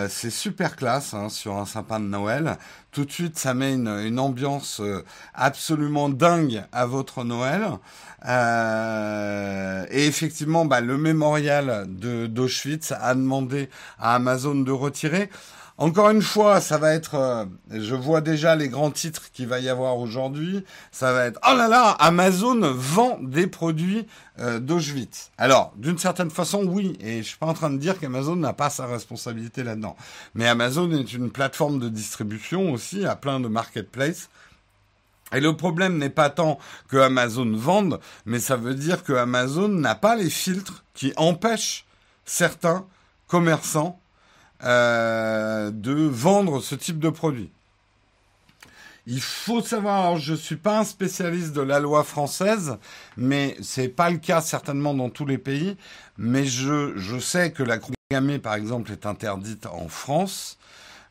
[0.09, 2.57] C'est super classe hein, sur un sapin de Noël.
[2.91, 4.81] Tout de suite, ça met une ambiance
[5.35, 7.67] absolument dingue à votre Noël.
[8.27, 15.29] Et effectivement, bah, le mémorial de d'Auschwitz a demandé à Amazon de retirer.
[15.77, 19.59] Encore une fois, ça va être, euh, je vois déjà les grands titres qu'il va
[19.59, 20.63] y avoir aujourd'hui.
[20.93, 24.07] Ça va être, oh là là, Amazon vend des produits
[24.39, 25.31] euh, d'Auschwitz.
[25.37, 28.53] Alors, d'une certaine façon, oui, et je suis pas en train de dire qu'Amazon n'a
[28.53, 29.97] pas sa responsabilité là-dedans.
[30.33, 34.29] Mais Amazon est une plateforme de distribution aussi à plein de marketplaces.
[35.33, 39.67] Et le problème n'est pas tant que Amazon vende, mais ça veut dire que Amazon
[39.67, 41.85] n'a pas les filtres qui empêchent
[42.25, 42.85] certains
[43.27, 43.99] commerçants
[44.63, 47.49] euh, de vendre ce type de produit.
[49.07, 52.77] Il faut savoir, je je suis pas un spécialiste de la loi française,
[53.17, 55.77] mais c'est pas le cas certainement dans tous les pays.
[56.17, 57.95] Mais je, sais que la croix
[58.41, 60.57] par exemple, est interdite en France.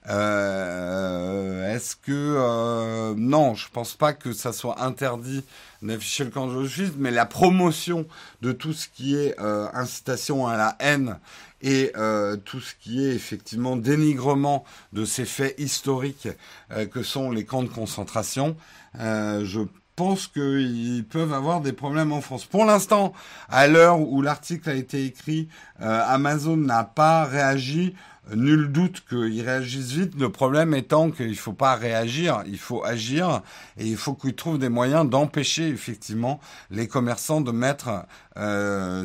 [0.09, 5.45] Euh, Est-ce que euh, non, je pense pas que ça soit interdit
[5.83, 8.07] d'afficher le camp de mais la promotion
[8.43, 11.19] de tout ce qui est euh, incitation à la haine
[11.63, 16.29] et euh, tout ce qui est effectivement dénigrement de ces faits historiques
[16.71, 18.57] euh, que sont les camps de concentration,
[19.01, 19.61] euh, je
[19.97, 22.45] pense qu'ils peuvent avoir des problèmes en France.
[22.45, 23.15] Pour l'instant,
[23.49, 27.95] à l'heure où l'article a été écrit, Amazon n'a pas réagi.
[28.33, 30.15] Nul doute qu'ils réagissent vite.
[30.19, 33.43] Le problème étant qu'il ne faut pas réagir, il faut agir
[33.77, 38.07] et il faut qu'ils trouvent des moyens d'empêcher effectivement les commerçants de mettre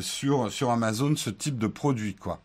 [0.00, 2.40] sur sur Amazon ce type de produit, quoi.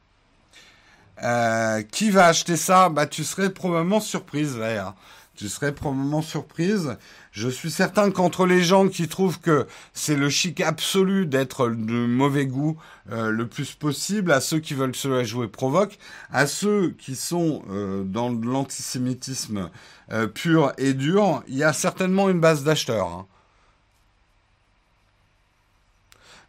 [1.23, 2.89] Euh, qui va acheter ça?
[2.89, 4.95] Bah, tu serais probablement surprise, Léa.
[5.35, 6.97] Tu serais probablement surprise.
[7.31, 12.05] Je suis certain qu'entre les gens qui trouvent que c'est le chic absolu d'être de
[12.05, 12.77] mauvais goût
[13.11, 15.97] euh, le plus possible, à ceux qui veulent se la jouer provoque,
[16.31, 19.69] à ceux qui sont euh, dans l'antisémitisme
[20.35, 23.07] pur et dur, il y a certainement une base d'acheteurs.
[23.07, 23.25] Hein.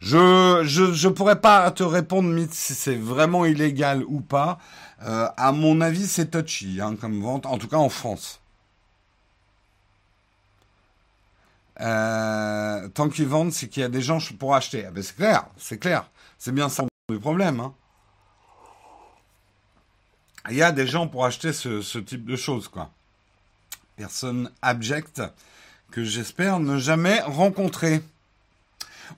[0.00, 4.58] Je, je, je pourrais pas te répondre, si c'est vraiment illégal ou pas.
[5.02, 8.40] Euh, à mon avis, c'est touchy, hein, comme vente, en tout cas en France.
[11.80, 14.86] Euh, tant qu'ils vendent, c'est qu'il y a des gens pour acheter.
[14.86, 16.10] Ah ben c'est clair, c'est clair.
[16.38, 17.60] C'est bien ça le problème.
[17.60, 17.74] Hein.
[20.50, 22.90] Il y a des gens pour acheter ce, ce type de choses, quoi.
[23.96, 25.22] Personne abjecte
[25.90, 28.02] que j'espère ne jamais rencontrer.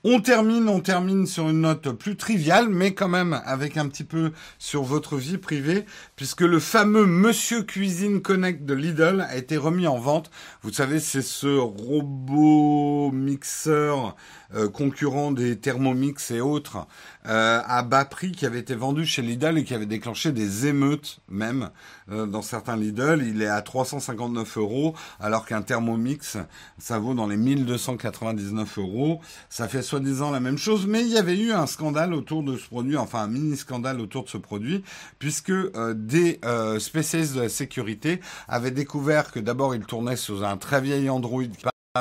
[0.03, 4.03] On termine, on termine sur une note plus triviale, mais quand même avec un petit
[4.03, 9.57] peu sur votre vie privée, puisque le fameux Monsieur Cuisine Connect de Lidl a été
[9.57, 10.31] remis en vente.
[10.61, 14.15] Vous savez, c'est ce robot mixeur
[14.55, 16.87] euh, concurrent des Thermomix et autres
[17.25, 20.67] euh, à bas prix qui avait été vendu chez Lidl et qui avait déclenché des
[20.67, 21.69] émeutes même
[22.09, 23.23] euh, dans certains Lidl.
[23.27, 26.37] Il est à 359 euros alors qu'un Thermomix
[26.77, 29.19] ça vaut dans les 1299 euros.
[29.49, 32.57] Ça fait soi-disant la même chose, mais il y avait eu un scandale autour de
[32.57, 34.83] ce produit, enfin un mini scandale autour de ce produit,
[35.19, 35.51] puisque
[35.95, 36.39] des
[36.79, 41.43] spécialistes de la sécurité avaient découvert que d'abord il tournait sur un très vieil Android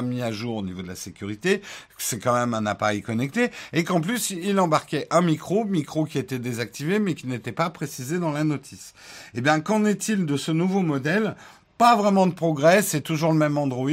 [0.03, 1.63] mis à jour au niveau de la sécurité,
[1.97, 6.19] c'est quand même un appareil connecté, et qu'en plus il embarquait un micro, micro qui
[6.19, 8.95] était désactivé mais qui n'était pas précisé dans la notice.
[9.35, 11.37] Eh bien, qu'en est-il de ce nouveau modèle?
[11.79, 13.89] Pas vraiment de progrès, c'est toujours le même Android.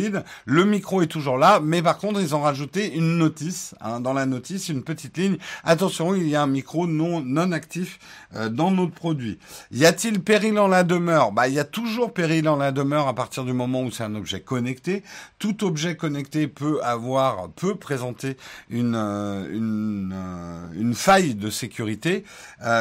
[0.45, 3.75] Le micro est toujours là, mais par contre, ils ont rajouté une notice.
[3.79, 5.37] Hein, dans la notice, une petite ligne.
[5.63, 7.99] Attention, il y a un micro non, non actif
[8.35, 9.37] euh, dans notre produit.
[9.71, 11.31] Y a-t-il péril en la demeure?
[11.31, 14.03] Bah, il y a toujours péril en la demeure à partir du moment où c'est
[14.03, 15.03] un objet connecté.
[15.37, 18.35] Tout objet connecté peut avoir, peut présenter
[18.69, 22.23] une euh, une, euh, une faille de sécurité,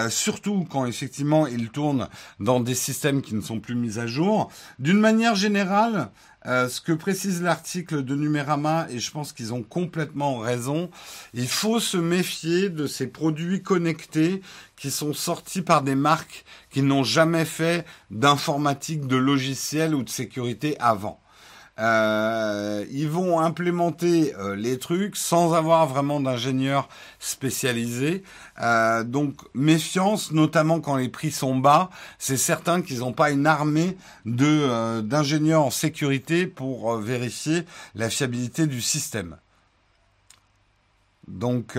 [0.08, 2.08] surtout quand effectivement il tourne
[2.40, 4.50] dans des systèmes qui ne sont plus mis à jour.
[4.94, 6.12] D'une manière générale,
[6.46, 10.88] euh, ce que précise l'article de Numérama, et je pense qu'ils ont complètement raison,
[11.32, 14.40] il faut se méfier de ces produits connectés
[14.76, 20.08] qui sont sortis par des marques qui n'ont jamais fait d'informatique, de logiciel ou de
[20.08, 21.20] sécurité avant.
[21.80, 28.22] Euh, ils vont implémenter euh, les trucs sans avoir vraiment d'ingénieurs spécialisés.
[28.62, 31.90] Euh, donc méfiance, notamment quand les prix sont bas.
[32.18, 38.66] C'est certain qu'ils n'ont pas une armée de d'ingénieurs en sécurité pour vérifier la fiabilité
[38.66, 39.36] du système.
[41.26, 41.76] Donc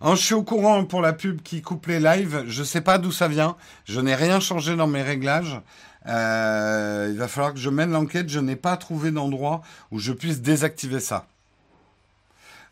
[0.00, 2.44] Hein, je suis au courant pour la pub qui coupe les lives.
[2.46, 3.56] Je sais pas d'où ça vient.
[3.84, 5.60] Je n'ai rien changé dans mes réglages.
[6.06, 8.28] Euh, il va falloir que je mène l'enquête.
[8.28, 11.26] Je n'ai pas trouvé d'endroit où je puisse désactiver ça.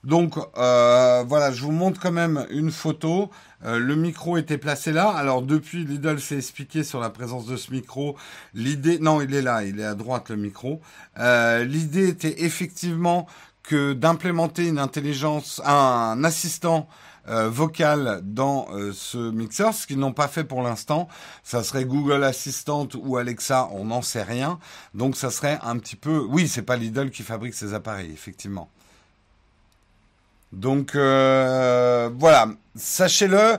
[0.02, 3.30] Donc euh, voilà, je vous montre quand même une photo.
[3.64, 5.08] Euh, le micro était placé là.
[5.08, 8.16] Alors depuis, Lidl s'est expliqué sur la présence de ce micro.
[8.52, 10.80] L'idée, non, il est là, il est à droite le micro.
[11.16, 13.26] L'idée était effectivement
[13.62, 16.86] que d'implémenter une intelligence, un assistant
[17.26, 21.08] vocal dans ce mixeur, ce qu'ils n'ont pas fait pour l'instant.
[21.42, 24.58] Ça serait Google Assistant ou Alexa, on n'en sait rien.
[24.94, 28.68] Donc ça serait un petit peu, oui, c'est pas Lidl qui fabrique ces appareils, effectivement.
[30.54, 33.58] Donc euh, voilà, sachez-le.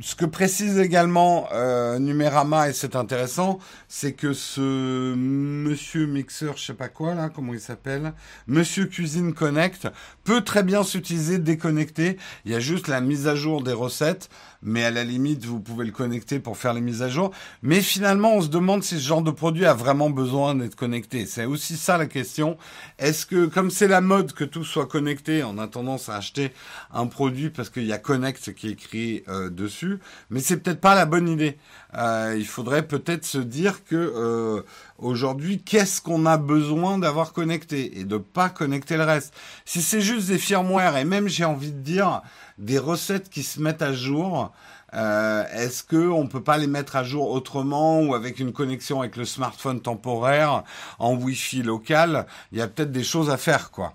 [0.00, 6.64] Ce que précise également euh, Numérama et c'est intéressant, c'est que ce Monsieur Mixeur, je
[6.64, 8.12] sais pas quoi là, comment il s'appelle,
[8.46, 9.88] Monsieur Cuisine Connect
[10.24, 12.18] peut très bien s'utiliser déconnecté.
[12.44, 14.28] Il y a juste la mise à jour des recettes
[14.62, 17.32] mais à la limite, vous pouvez le connecter pour faire les mises à jour.
[17.62, 21.26] Mais finalement, on se demande si ce genre de produit a vraiment besoin d'être connecté.
[21.26, 22.56] C'est aussi ça la question.
[22.98, 26.52] Est-ce que, comme c'est la mode que tout soit connecté, on a tendance à acheter
[26.92, 29.98] un produit parce qu'il y a Connect qui est écrit euh, dessus,
[30.30, 31.58] mais c'est peut-être pas la bonne idée.
[31.94, 34.62] Euh, il faudrait peut-être se dire que euh,
[34.98, 39.34] aujourd'hui, qu'est-ce qu'on a besoin d'avoir connecté et de pas connecter le reste?
[39.64, 42.22] Si c'est juste des firmware et même j'ai envie de dire
[42.58, 44.52] des recettes qui se mettent à jour.
[44.94, 49.00] Euh, est-ce que on peut pas les mettre à jour autrement ou avec une connexion
[49.00, 50.64] avec le smartphone temporaire
[50.98, 52.26] en Wi-Fi local?
[52.52, 53.94] Il y a peut-être des choses à faire, quoi.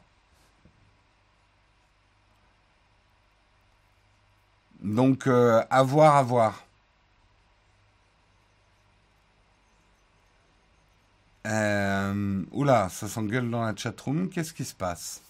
[4.81, 6.63] Donc, euh, à voir, à voir.
[11.47, 14.29] Euh, oula, ça s'engueule dans la chatroom.
[14.29, 15.26] Qu'est-ce qui se passe?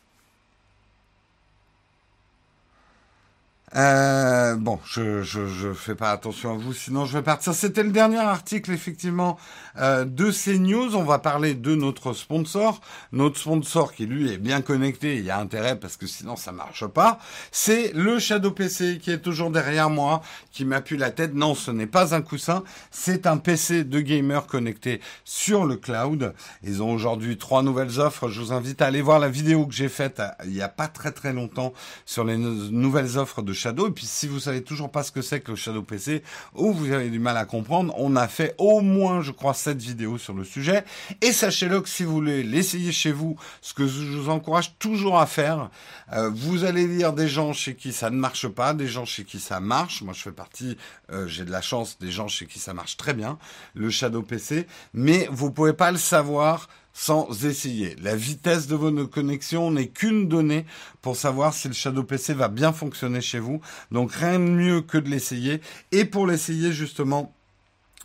[3.75, 7.53] Euh, bon, je, je, je fais pas attention à vous, sinon je vais partir.
[7.53, 9.37] C'était le dernier article effectivement
[9.77, 10.95] euh, de ces news.
[10.95, 12.79] On va parler de notre sponsor,
[13.11, 15.17] notre sponsor qui lui est bien connecté.
[15.17, 17.19] Il y a intérêt parce que sinon ça marche pas.
[17.51, 20.21] C'est le Shadow PC qui est toujours derrière moi,
[20.53, 21.33] qui m'appuie la tête.
[21.33, 26.33] Non, ce n'est pas un coussin, c'est un PC de gamer connecté sur le cloud.
[26.63, 28.29] Ils ont aujourd'hui trois nouvelles offres.
[28.29, 30.69] Je vous invite à aller voir la vidéo que j'ai faite euh, il y a
[30.69, 31.73] pas très très longtemps
[32.05, 33.87] sur les nouvelles offres de Shadow.
[33.87, 36.71] Et puis si vous savez toujours pas ce que c'est que le Shadow PC ou
[36.73, 40.17] vous avez du mal à comprendre, on a fait au moins, je crois, cette vidéo
[40.17, 40.85] sur le sujet.
[41.21, 45.19] Et sachez-le que si vous voulez l'essayer chez vous, ce que je vous encourage toujours
[45.19, 45.69] à faire,
[46.13, 49.23] euh, vous allez lire des gens chez qui ça ne marche pas, des gens chez
[49.23, 50.01] qui ça marche.
[50.01, 50.77] Moi, je fais partie,
[51.11, 53.37] euh, j'ai de la chance, des gens chez qui ça marche très bien,
[53.73, 54.67] le Shadow PC.
[54.93, 56.67] Mais vous pouvez pas le savoir
[56.97, 57.95] sans essayer.
[58.01, 60.65] La vitesse de vos connexions n'est qu'une donnée
[61.03, 63.61] pour savoir si le Shadow PC va bien fonctionner chez vous.
[63.91, 65.61] Donc rien de mieux que de l'essayer.
[65.91, 67.35] Et pour l'essayer justement,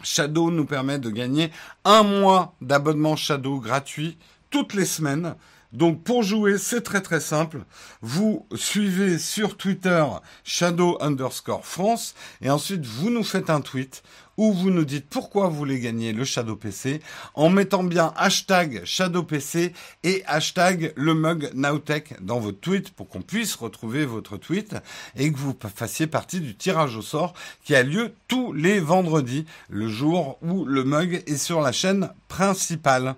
[0.03, 1.51] Shadow nous permet de gagner
[1.87, 4.19] un mois d'abonnement Shadow gratuit
[4.51, 5.37] toutes les semaines.
[5.73, 7.65] Donc pour jouer, c'est très très simple.
[8.03, 10.05] Vous suivez sur Twitter
[10.45, 14.03] Shadow underscore France et ensuite vous nous faites un tweet
[14.37, 17.01] où vous nous dites pourquoi vous voulez gagner le Shadow PC
[17.35, 23.09] en mettant bien hashtag Shadow PC et hashtag le mug Nowtech dans votre tweet pour
[23.09, 24.77] qu'on puisse retrouver votre tweet
[25.17, 29.47] et que vous fassiez partie du tirage au sort qui a lieu tous les vendredis,
[29.69, 33.15] le jour où le mug est sur la chaîne principale.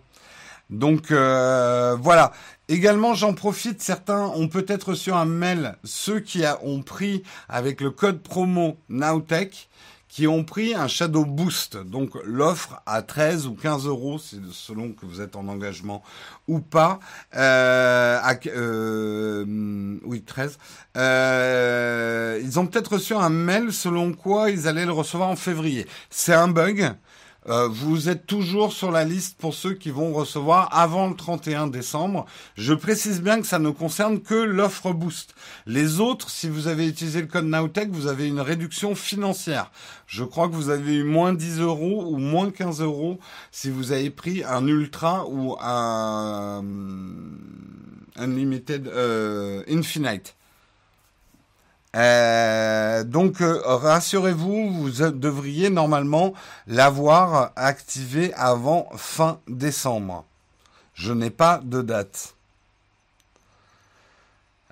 [0.75, 2.33] Donc euh, voilà.
[2.69, 7.91] Également, j'en profite, certains ont peut-être reçu un mail, ceux qui ont pris avec le
[7.91, 9.69] code promo Nowtech,
[10.15, 14.93] qui ont pris un Shadow Boost, donc l'offre à 13 ou 15 euros, c'est selon
[14.93, 16.05] que vous êtes en engagement
[16.47, 17.01] ou pas.
[17.35, 20.59] Euh, euh, oui, 13.
[20.97, 25.85] Euh, ils ont peut-être reçu un mail selon quoi ils allaient le recevoir en février.
[26.11, 26.95] C'est un bug.
[27.49, 31.67] Euh, vous êtes toujours sur la liste pour ceux qui vont recevoir avant le 31
[31.67, 32.27] décembre.
[32.57, 35.35] Je précise bien que ça ne concerne que l'offre Boost.
[35.67, 39.71] Les autres, si vous avez utilisé le code Nowtech, vous avez une réduction financière.
[40.07, 43.19] Je crois que vous avez eu moins 10 euros ou moins 15 euros
[43.51, 46.63] si vous avez pris un Ultra ou un
[48.17, 50.35] Unlimited euh, Infinite.
[51.95, 56.35] Euh, donc euh, rassurez-vous, vous devriez normalement
[56.67, 60.25] l'avoir activé avant fin décembre.
[60.95, 62.34] Je n'ai pas de date.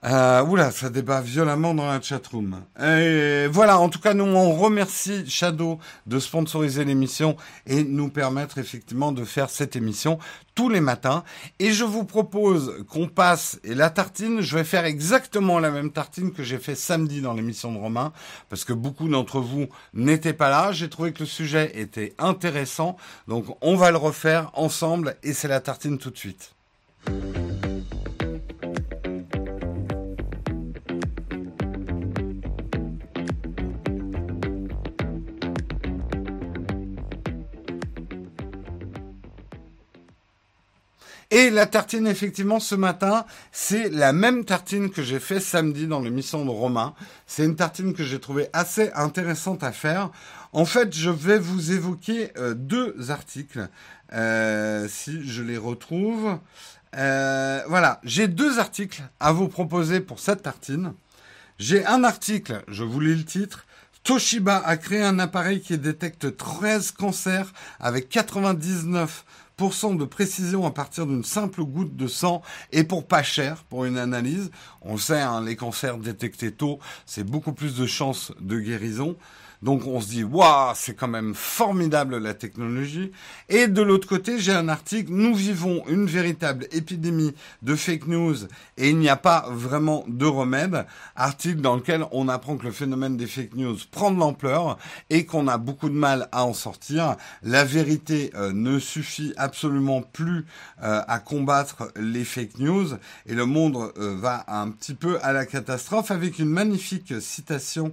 [0.05, 2.65] Euh, oula, ça débat violemment dans la chatroom.
[2.83, 7.37] Et voilà, en tout cas, nous, on remercie Shadow de sponsoriser l'émission
[7.67, 10.19] et nous permettre effectivement de faire cette émission
[10.57, 11.23] tous les matins.
[11.61, 15.93] Et je vous propose qu'on passe, et la tartine, je vais faire exactement la même
[15.93, 18.13] tartine que j'ai fait samedi dans l'émission de Romain,
[18.49, 20.73] parce que beaucoup d'entre vous n'étaient pas là.
[20.73, 22.97] J'ai trouvé que le sujet était intéressant,
[23.29, 26.55] donc on va le refaire ensemble, et c'est la tartine tout de suite.
[41.35, 46.01] Et la tartine, effectivement, ce matin, c'est la même tartine que j'ai fait samedi dans
[46.01, 46.93] l'émission de Romain.
[47.27, 50.11] C'est une tartine que j'ai trouvée assez intéressante à faire.
[50.53, 53.67] En fait, je vais vous évoquer euh, deux articles,
[54.13, 56.39] euh, si je les retrouve.
[56.99, 60.93] Euh, voilà, j'ai deux articles à vous proposer pour cette tartine.
[61.59, 63.65] J'ai un article, je vous lis le titre.
[64.05, 69.25] Toshiba a créé un appareil qui détecte 13 cancers avec 99
[69.63, 72.43] de précision à partir d'une simple goutte de sang
[72.73, 74.51] et pour pas cher pour une analyse.
[74.81, 79.17] On sait, hein, les cancers détectés tôt, c'est beaucoup plus de chances de guérison.
[79.63, 83.13] Donc on se dit, waouh, c'est quand même formidable la technologie.
[83.49, 88.35] Et de l'autre côté, j'ai un article, nous vivons une véritable épidémie de fake news
[88.77, 90.85] et il n'y a pas vraiment de remède.
[91.15, 94.79] Article dans lequel on apprend que le phénomène des fake news prend de l'ampleur
[95.11, 97.17] et qu'on a beaucoup de mal à en sortir.
[97.43, 100.45] La vérité euh, ne suffit absolument plus
[100.83, 102.89] euh, à combattre les fake news
[103.27, 107.93] et le monde euh, va un petit peu à la catastrophe avec une magnifique citation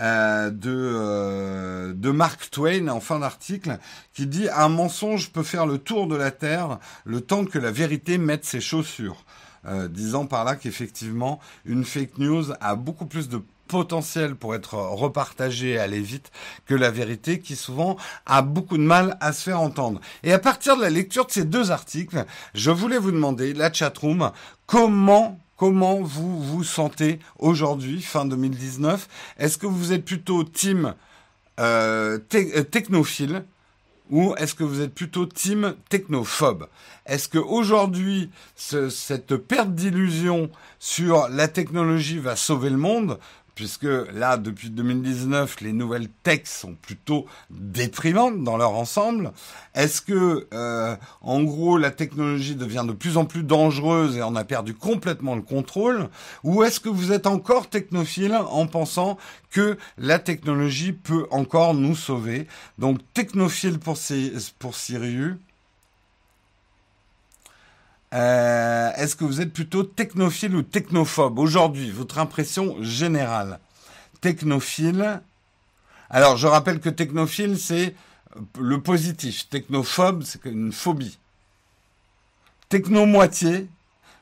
[0.00, 3.78] euh, de, euh, de Mark Twain en fin d'article
[4.12, 7.70] qui dit un mensonge peut faire le tour de la terre le temps que la
[7.70, 9.24] vérité mette ses chaussures.
[9.66, 14.74] Euh, disant par là qu'effectivement une fake news a beaucoup plus de potentiel pour être
[14.74, 16.30] repartagée et aller vite
[16.64, 20.00] que la vérité qui souvent a beaucoup de mal à se faire entendre.
[20.22, 22.24] Et à partir de la lecture de ces deux articles,
[22.54, 24.30] je voulais vous demander, la chatroom,
[24.66, 30.94] comment Comment vous vous sentez aujourd'hui, fin 2019 Est-ce que vous êtes plutôt team
[31.58, 33.44] euh, euh, technophile
[34.08, 36.68] ou est-ce que vous êtes plutôt team technophobe?
[37.06, 40.48] Est-ce que aujourd'hui cette perte d'illusion
[40.78, 43.18] sur la technologie va sauver le monde
[43.58, 49.32] puisque là, depuis 2019, les nouvelles techs sont plutôt déprimantes dans leur ensemble.
[49.74, 54.36] Est-ce que, euh, en gros, la technologie devient de plus en plus dangereuse et on
[54.36, 56.08] a perdu complètement le contrôle?
[56.44, 59.18] Ou est-ce que vous êtes encore technophile en pensant
[59.50, 62.46] que la technologie peut encore nous sauver?
[62.78, 63.98] Donc, technophile pour,
[64.60, 65.34] pour Sirius.
[68.14, 73.60] Euh, est-ce que vous êtes plutôt technophile ou technophobe aujourd'hui Votre impression générale
[74.20, 75.20] Technophile.
[76.10, 77.94] Alors, je rappelle que technophile, c'est
[78.58, 79.48] le positif.
[79.48, 81.18] Technophobe, c'est une phobie.
[82.68, 83.68] Techno-moitié.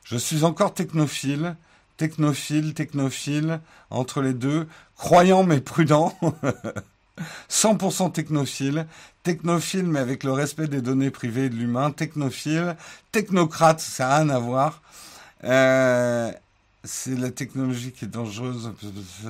[0.03, 1.55] Je suis encore technophile.
[1.97, 3.59] Technophile, technophile,
[3.89, 4.67] entre les deux.
[4.95, 6.17] Croyant mais prudent.
[7.49, 8.87] 100% technophile,
[9.27, 12.77] technophile mais avec le respect des données privées de l'humain, technophile,
[13.11, 14.81] technocrate, ça n'a rien à voir.
[15.43, 16.31] Euh,
[16.85, 18.71] c'est la technologie qui est dangereuse,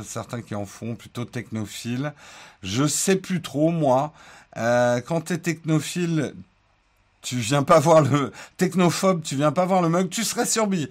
[0.06, 2.14] certains qui en font plutôt technophile.
[2.62, 4.14] Je sais plus trop moi.
[4.58, 6.36] Euh, quand tu es technophile,
[7.24, 10.90] tu viens pas voir le technophobe, tu viens pas voir le mug, tu serais surpris.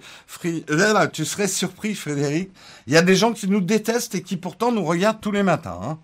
[0.67, 2.51] Là, tu serais surpris, Frédéric.
[2.87, 5.43] Il y a des gens qui nous détestent et qui pourtant nous regardent tous les
[5.43, 5.79] matins.
[5.81, 5.97] Hein.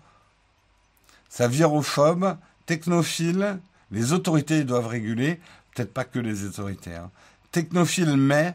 [1.28, 3.58] Ça virophobe, technophile,
[3.90, 5.40] les autorités doivent réguler,
[5.74, 6.94] peut-être pas que les autorités.
[6.94, 7.10] Hein.
[7.52, 8.54] Technophile mais,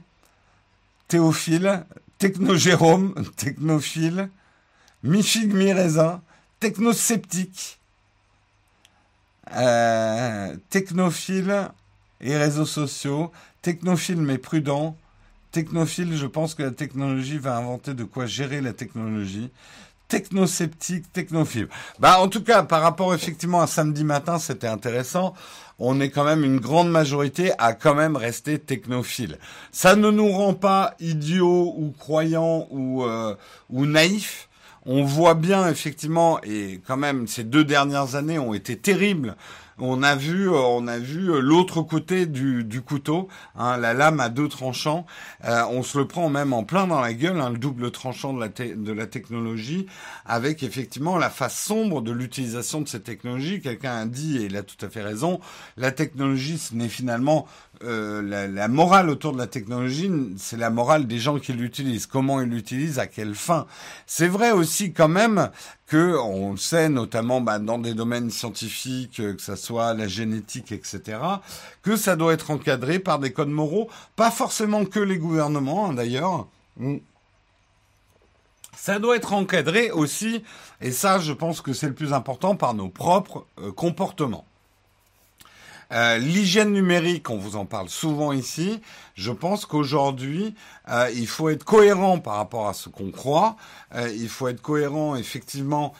[1.07, 1.85] théophile,
[2.17, 4.29] technogérome, technophile,
[5.03, 6.21] mi-figue, mi-raisin,
[6.59, 7.79] technosceptique,
[9.55, 11.69] euh, technophile
[12.21, 13.31] et réseaux sociaux,
[13.61, 14.97] technophile mais prudent,
[15.51, 19.49] technophile, je pense que la technologie va inventer de quoi gérer la technologie
[20.09, 21.69] technosceptique, technophile.
[21.99, 25.33] Bah, en tout cas, par rapport effectivement à samedi matin, c'était intéressant.
[25.77, 29.37] On est quand même une grande majorité à quand même rester technophile.
[29.71, 33.35] Ça ne nous rend pas idiots ou croyants ou, euh,
[33.69, 34.49] ou naïfs.
[34.85, 39.35] On voit bien effectivement, et quand même ces deux dernières années ont été terribles
[39.81, 43.93] on a vu, euh, on a vu euh, l'autre côté du, du couteau, hein, la
[43.93, 45.05] lame à deux tranchants.
[45.45, 48.33] Euh, on se le prend même en plein dans la gueule, hein, le double tranchant
[48.33, 49.85] de la, de la technologie,
[50.25, 53.61] avec effectivement la face sombre de l'utilisation de cette technologie.
[53.61, 55.39] Quelqu'un a dit, et il a tout à fait raison,
[55.77, 57.47] la technologie, ce n'est finalement
[57.83, 62.07] euh, la, la, morale autour de la technologie, c'est la morale des gens qui l'utilisent.
[62.07, 63.67] Comment ils l'utilisent, à quelle fin?
[64.05, 65.49] C'est vrai aussi quand même
[65.89, 70.71] que on le sait, notamment bah, dans des domaines scientifiques, que ça soit la génétique,
[70.71, 71.17] etc.,
[71.81, 75.93] que ça doit être encadré par des codes moraux, pas forcément que les gouvernements hein,
[75.93, 76.47] d'ailleurs.
[76.77, 76.97] Mm.
[78.77, 80.43] Ça doit être encadré aussi,
[80.79, 84.45] et ça, je pense que c'est le plus important, par nos propres euh, comportements.
[85.91, 88.81] Euh, l'hygiène numérique, on vous en parle souvent ici.
[89.15, 90.55] Je pense qu'aujourd'hui,
[90.89, 93.55] euh, il faut être cohérent par rapport à ce qu'on croit.
[93.95, 95.93] Euh, il faut être cohérent, effectivement.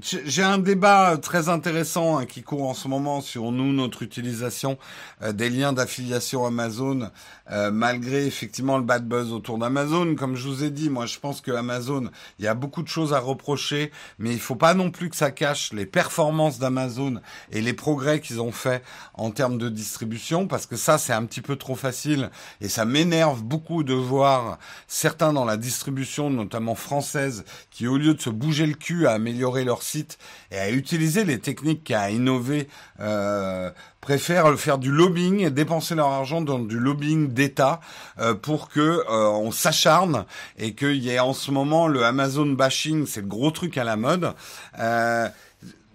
[0.00, 4.78] J'ai un débat très intéressant hein, qui court en ce moment sur nous, notre utilisation
[5.20, 7.10] euh, des liens d'affiliation Amazon,
[7.50, 10.14] euh, malgré effectivement le bad buzz autour d'Amazon.
[10.14, 12.88] Comme je vous ai dit, moi je pense que Amazon, il y a beaucoup de
[12.88, 17.20] choses à reprocher, mais il faut pas non plus que ça cache les performances d'Amazon
[17.50, 18.82] et les progrès qu'ils ont fait
[19.12, 22.30] en termes de distribution, parce que ça c'est un petit peu trop facile
[22.62, 28.14] et ça m'énerve beaucoup de voir certains dans la distribution, notamment française, qui au lieu
[28.14, 30.18] de se bouger le cul à améliorer leur site
[30.50, 32.68] et à utiliser les techniques qui a innové,
[33.00, 33.70] euh,
[34.00, 37.80] préfèrent faire du lobbying et dépenser leur argent dans du lobbying d'État
[38.18, 40.24] euh, pour que euh, on s'acharne
[40.58, 43.84] et qu'il y ait en ce moment le Amazon bashing, c'est le gros truc à
[43.84, 44.34] la mode.
[44.78, 45.28] Euh,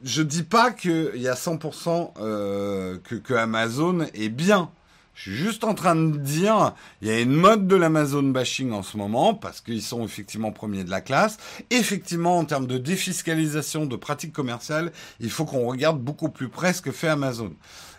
[0.04, 4.70] je dis pas qu'il y a 100% euh, que, que Amazon est bien.
[5.18, 8.72] Je suis juste en train de dire, il y a une mode de l'Amazon bashing
[8.72, 11.38] en ce moment, parce qu'ils sont effectivement premiers de la classe.
[11.72, 16.72] Effectivement, en termes de défiscalisation de pratiques commerciales, il faut qu'on regarde beaucoup plus près
[16.72, 17.52] ce que fait Amazon.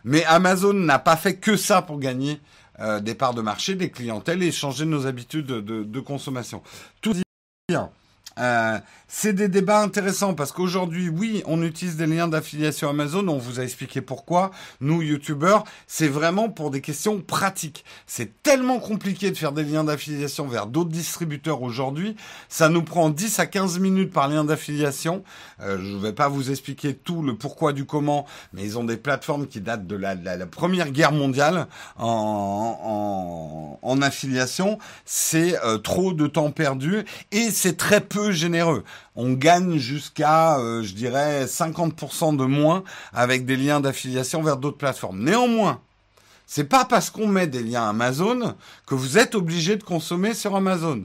[0.04, 2.40] Mais Amazon n'a pas fait que ça pour gagner
[2.78, 6.62] euh, des parts de marché, des clientèles et changer nos habitudes de, consommation.
[7.00, 7.14] Tout
[7.68, 7.90] bien.
[8.39, 8.78] Euh,
[9.11, 13.26] c'est des débats intéressants parce qu'aujourd'hui, oui, on utilise des liens d'affiliation Amazon.
[13.28, 14.51] On vous a expliqué pourquoi.
[14.82, 17.86] Nous, youtubeurs, c'est vraiment pour des questions pratiques.
[18.07, 22.16] C'est tellement compliqué de faire des liens d'affiliation vers d'autres distributeurs aujourd'hui.
[22.51, 25.24] Ça nous prend 10 à 15 minutes par lien d'affiliation.
[25.62, 28.84] Euh, je ne vais pas vous expliquer tout le pourquoi du comment, mais ils ont
[28.84, 30.16] des plateformes qui datent de la,
[30.47, 31.66] première guerre mondiale
[31.97, 34.78] en affiliation.
[35.07, 38.84] C'est euh, trop de temps perdu et c'est très peu généreux.
[39.16, 44.78] On gagne jusqu'à, euh, je dirais, 50% de moins avec des liens d'affiliation vers d'autres
[44.78, 45.22] plateformes.
[45.22, 45.80] Néanmoins,
[46.46, 48.54] c'est pas parce qu'on met des liens Amazon
[48.86, 51.04] que vous êtes obligé de consommer sur Amazon.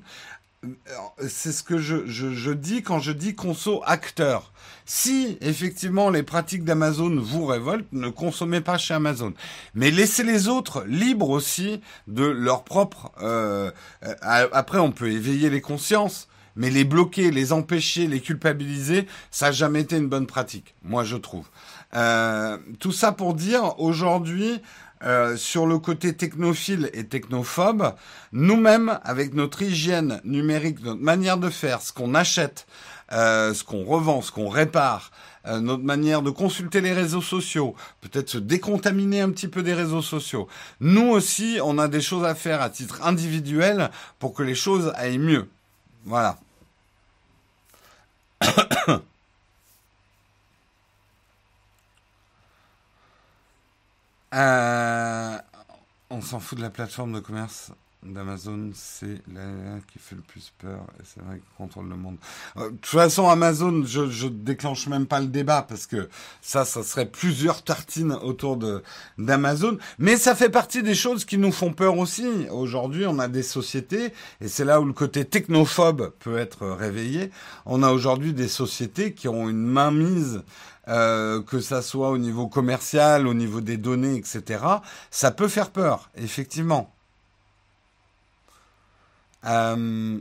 [0.64, 0.70] Euh,
[1.28, 4.54] c'est ce que je, dis quand je dis conso acteur.
[4.86, 9.34] Si effectivement les pratiques d'Amazon vous révoltent, ne consommez pas chez Amazon.
[9.76, 13.12] Mais laissez les autres libres aussi de leur propre.
[13.22, 13.72] Euh
[14.22, 19.52] après, on peut éveiller les consciences mais les bloquer, les empêcher, les culpabiliser, ça n'a
[19.52, 21.46] jamais été une bonne pratique, moi je trouve.
[21.96, 24.62] Euh, tout ça pour dire, aujourd'hui,
[25.06, 27.94] euh, sur le côté technophile et technophobe,
[28.32, 32.66] nous-mêmes, avec notre hygiène numérique, notre manière de faire, ce qu'on achète,
[33.12, 35.12] euh, ce qu'on revend, ce qu'on répare,
[35.46, 39.74] euh, notre manière de consulter les réseaux sociaux, peut-être se décontaminer un petit peu des
[39.74, 40.48] réseaux sociaux.
[40.80, 44.94] Nous aussi, on a des choses à faire à titre individuel pour que les choses
[44.96, 45.50] aillent mieux.
[46.06, 46.38] Voilà.
[54.34, 55.38] euh,
[56.10, 57.72] on s'en fout de la plateforme de commerce
[58.06, 59.42] d'Amazon, c'est la
[59.92, 60.86] qui fait le plus peur.
[61.00, 62.18] Et c'est vrai qu'il contrôle le monde.
[62.58, 66.10] Euh, de toute façon, Amazon, je, je déclenche même pas le débat parce que
[66.42, 68.84] ça, ça serait plusieurs tartines autour de
[69.18, 69.78] d'Amazon.
[70.00, 72.28] Mais ça fait partie des choses qui nous font peur aussi.
[72.52, 77.32] Aujourd'hui, on a des sociétés, et c'est là où le côté technophobe peut être réveillé.
[77.66, 80.44] On a aujourd'hui des sociétés qui ont une mainmise
[80.90, 84.64] euh, que ça soit au niveau commercial, au niveau des données, etc.,
[85.12, 86.94] ça peut faire peur, effectivement.
[89.46, 90.20] Euh,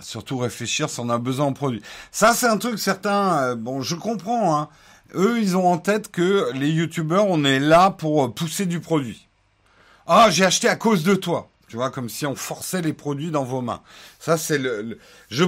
[0.00, 1.82] surtout réfléchir si on a besoin en produit.
[2.10, 3.42] Ça, c'est un truc certains.
[3.42, 4.58] Euh, bon, je comprends.
[4.58, 4.68] Hein.
[5.14, 9.28] Eux, ils ont en tête que les youtubeurs, on est là pour pousser du produit.
[10.06, 11.48] Ah, j'ai acheté à cause de toi.
[11.68, 13.80] Tu vois, comme si on forçait les produits dans vos mains.
[14.18, 14.98] Ça, c'est le,
[15.30, 15.44] je,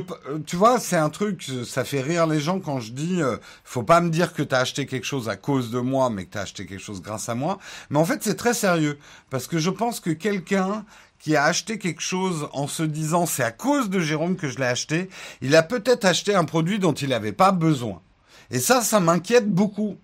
[0.47, 3.83] tu vois, c'est un truc, ça fait rire les gens quand je dis, euh, faut
[3.83, 6.33] pas me dire que tu as acheté quelque chose à cause de moi, mais que
[6.33, 7.59] tu as acheté quelque chose grâce à moi.
[7.91, 8.99] Mais en fait, c'est très sérieux.
[9.29, 10.87] Parce que je pense que quelqu'un
[11.25, 14.59] qui a acheté quelque chose en se disant c'est à cause de Jérôme que je
[14.59, 15.09] l'ai acheté,
[15.41, 18.03] il a peut-être acheté un produit dont il n'avait pas besoin.
[18.51, 19.97] Et ça, ça m'inquiète beaucoup.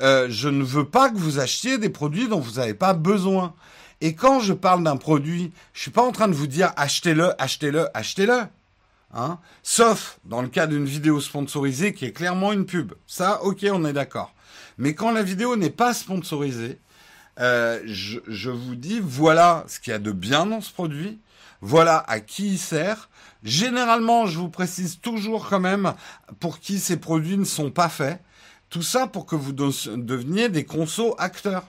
[0.00, 3.54] Euh, je ne veux pas que vous achetiez des produits dont vous n'avez pas besoin.
[4.00, 7.40] Et quand je parle d'un produit, je suis pas en train de vous dire achetez-le,
[7.40, 8.40] achetez-le, achetez-le.
[9.14, 12.94] Hein Sauf dans le cas d'une vidéo sponsorisée qui est clairement une pub.
[13.06, 14.34] Ça, ok, on est d'accord.
[14.76, 16.80] Mais quand la vidéo n'est pas sponsorisée,
[17.40, 21.18] euh, je, je, vous dis voilà ce qu'il y a de bien dans ce produit,
[21.60, 23.08] voilà à qui il sert.
[23.42, 25.94] Généralement, je vous précise toujours quand même
[26.40, 28.20] pour qui ces produits ne sont pas faits.
[28.70, 31.64] Tout ça pour que vous deveniez des consos acteurs.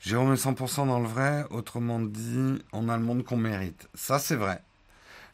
[0.00, 3.88] Jérôme est 100% dans le vrai, autrement dit, on a le monde qu'on mérite.
[3.94, 4.60] Ça, c'est vrai.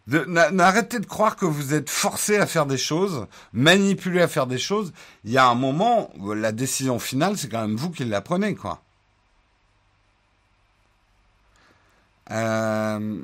[0.08, 4.58] N'arrêtez de croire que vous êtes forcé à faire des choses, manipulé à faire des
[4.58, 4.92] choses.
[5.24, 8.54] Il y a un moment, la décision finale, c'est quand même vous qui la prenez,
[8.54, 8.82] quoi.
[12.30, 13.22] Euh,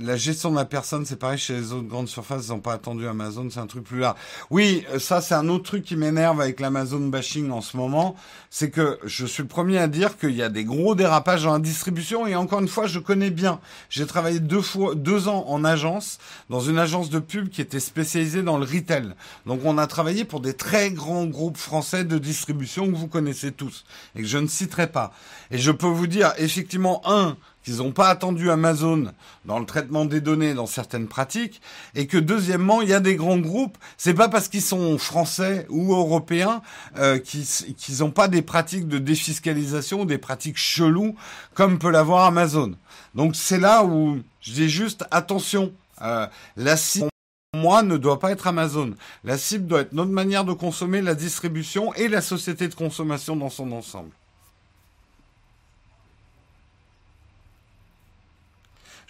[0.00, 2.72] la gestion de la personne, c'est pareil chez les autres grandes surfaces, ils n'ont pas
[2.72, 4.16] attendu Amazon, c'est un truc plus là.
[4.50, 8.16] Oui, ça c'est un autre truc qui m'énerve avec l'Amazon bashing en ce moment,
[8.48, 11.52] c'est que je suis le premier à dire qu'il y a des gros dérapages dans
[11.52, 13.60] la distribution et encore une fois, je connais bien.
[13.90, 17.80] J'ai travaillé deux fois, deux ans en agence, dans une agence de pub qui était
[17.80, 19.14] spécialisée dans le retail.
[19.46, 23.52] Donc on a travaillé pour des très grands groupes français de distribution que vous connaissez
[23.52, 23.84] tous
[24.16, 25.12] et que je ne citerai pas.
[25.50, 29.12] Et je peux vous dire effectivement un qu'ils n'ont pas attendu Amazon
[29.44, 31.60] dans le traitement des données dans certaines pratiques,
[31.94, 35.66] et que deuxièmement, il y a des grands groupes, c'est pas parce qu'ils sont français
[35.68, 36.62] ou européens
[36.98, 41.14] euh, qu'ils n'ont pas des pratiques de défiscalisation, des pratiques cheloues
[41.54, 42.74] comme peut l'avoir Amazon.
[43.14, 47.10] Donc c'est là où je dis juste attention, euh, la cible
[47.54, 48.94] moi ne doit pas être Amazon.
[49.24, 53.34] La cible doit être notre manière de consommer, la distribution et la société de consommation
[53.34, 54.10] dans son ensemble.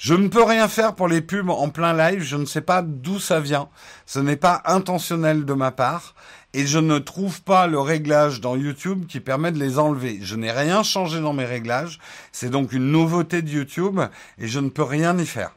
[0.01, 2.81] Je ne peux rien faire pour les pubs en plein live, je ne sais pas
[2.81, 3.69] d'où ça vient.
[4.07, 6.15] Ce n'est pas intentionnel de ma part
[6.55, 10.19] et je ne trouve pas le réglage dans YouTube qui permet de les enlever.
[10.23, 11.99] Je n'ai rien changé dans mes réglages,
[12.33, 14.01] c'est donc une nouveauté de YouTube
[14.39, 15.53] et je ne peux rien y faire.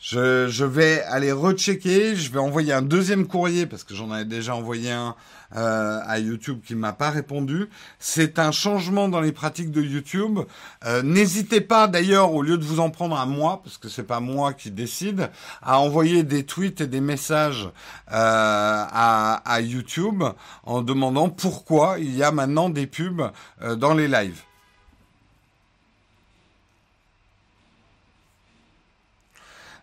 [0.00, 4.56] Je, vais aller rechecker, je vais envoyer un deuxième courrier parce que j'en avais déjà
[4.56, 5.14] envoyé un
[5.56, 7.68] euh, à YouTube qui m'a pas répondu.
[7.98, 10.40] C'est un changement dans les pratiques de YouTube.
[10.84, 14.04] Euh, N'hésitez pas d'ailleurs, au lieu de vous en prendre à moi, parce que c'est
[14.04, 15.30] pas moi qui décide,
[15.62, 17.72] à envoyer des tweets et des messages euh,
[18.12, 20.22] à, à, YouTube
[20.64, 23.30] en demandant pourquoi il y a maintenant des pubs
[23.62, 24.42] euh, dans les lives.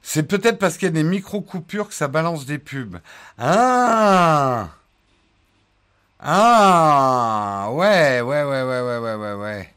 [0.02, 2.98] C'est peut-être parce qu'il y a des micro-coupures que ça balance des pubs.
[3.38, 4.70] Ah
[6.20, 9.74] Ah Ouais, ouais, ouais, ouais, ouais, ouais, ouais.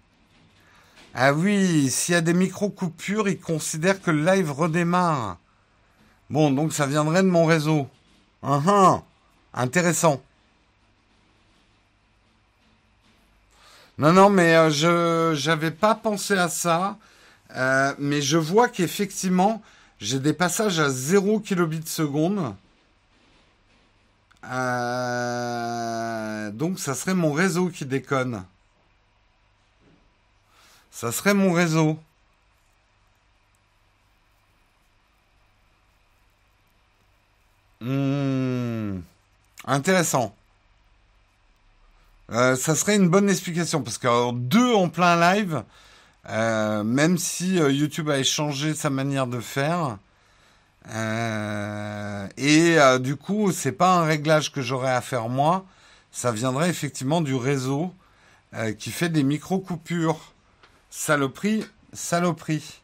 [1.14, 5.38] Ah oui, s'il y a des micro-coupures, ils considèrent que le live redémarre.
[6.30, 7.88] Bon, donc ça viendrait de mon réseau.
[8.42, 9.02] Uh -huh.
[9.54, 10.22] Intéressant.
[13.98, 16.96] Non, non, mais euh, je j'avais pas pensé à ça.
[17.56, 19.62] Euh, mais je vois qu'effectivement,
[20.00, 22.54] j'ai des passages à 0 kilobits seconde.
[24.44, 26.10] Euh,
[26.50, 28.44] donc ça serait mon réseau qui déconne.
[30.90, 31.98] Ça serait mon réseau.
[37.80, 39.00] Hmm.
[39.66, 40.34] Intéressant.
[42.32, 45.64] Euh, ça serait une bonne explication parce que deux en plein live,
[46.28, 49.98] euh, même si YouTube a échangé sa manière de faire.
[50.88, 55.66] Euh, et euh, du coup, c'est pas un réglage que j'aurais à faire moi.
[56.10, 57.94] Ça viendrait effectivement du réseau
[58.54, 60.32] euh, qui fait des micro-coupures.
[60.90, 62.80] Saloperie, saloperie.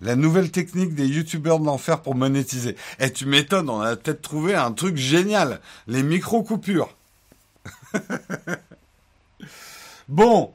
[0.00, 2.76] La nouvelle technique des youtubeurs de l'enfer pour monétiser.
[3.00, 5.60] Eh, tu m'étonnes, on a peut-être trouvé un truc génial.
[5.88, 6.94] Les micro-coupures.
[10.08, 10.54] bon,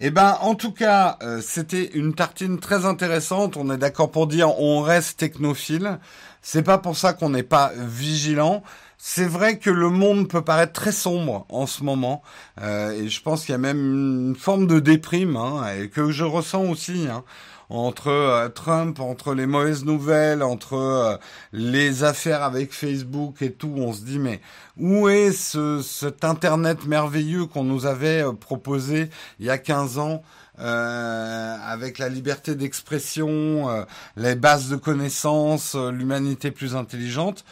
[0.00, 3.56] eh ben, en tout cas, euh, c'était une tartine très intéressante.
[3.56, 5.98] On est d'accord pour dire on reste technophile.
[6.42, 8.62] C'est pas pour ça qu'on n'est pas vigilant.
[8.98, 12.22] C'est vrai que le monde peut paraître très sombre en ce moment,
[12.62, 16.10] euh, et je pense qu'il y a même une forme de déprime, hein, et que
[16.10, 17.06] je ressens aussi.
[17.10, 17.22] Hein
[17.68, 21.16] entre euh, Trump, entre les mauvaises nouvelles, entre euh,
[21.52, 24.40] les affaires avec Facebook et tout, on se dit mais
[24.76, 29.10] où est ce, cet Internet merveilleux qu'on nous avait euh, proposé
[29.40, 30.22] il y a 15 ans
[30.58, 33.84] avec la liberté d'expression,
[34.16, 37.44] les bases de connaissances, l'humanité plus intelligente?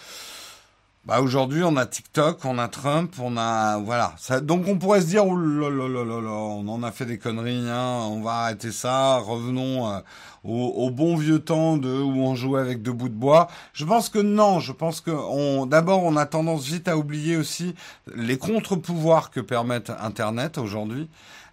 [1.07, 4.14] Bah aujourd'hui, on a TikTok, on a Trump, on a voilà.
[4.16, 8.32] Ça, donc on pourrait se dire on en a fait des conneries, hein, on va
[8.32, 9.18] arrêter ça.
[9.18, 9.98] Revenons euh,
[10.44, 13.48] au, au, bon vieux temps de où on jouait avec deux bouts de bois.
[13.74, 14.61] Je pense que non.
[14.61, 17.74] Je pense que on d'abord on a tendance vite à oublier aussi
[18.16, 21.11] les contre-pouvoirs que permettent Internet aujourd'hui.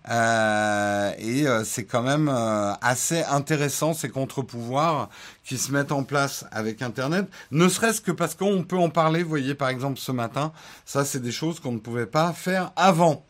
[0.09, 5.09] Euh, et euh, c'est quand même euh, assez intéressant ces contre-pouvoirs
[5.45, 9.21] qui se mettent en place avec Internet, ne serait-ce que parce qu'on peut en parler.
[9.21, 10.53] Vous voyez, par exemple, ce matin,
[10.85, 13.25] ça, c'est des choses qu'on ne pouvait pas faire avant.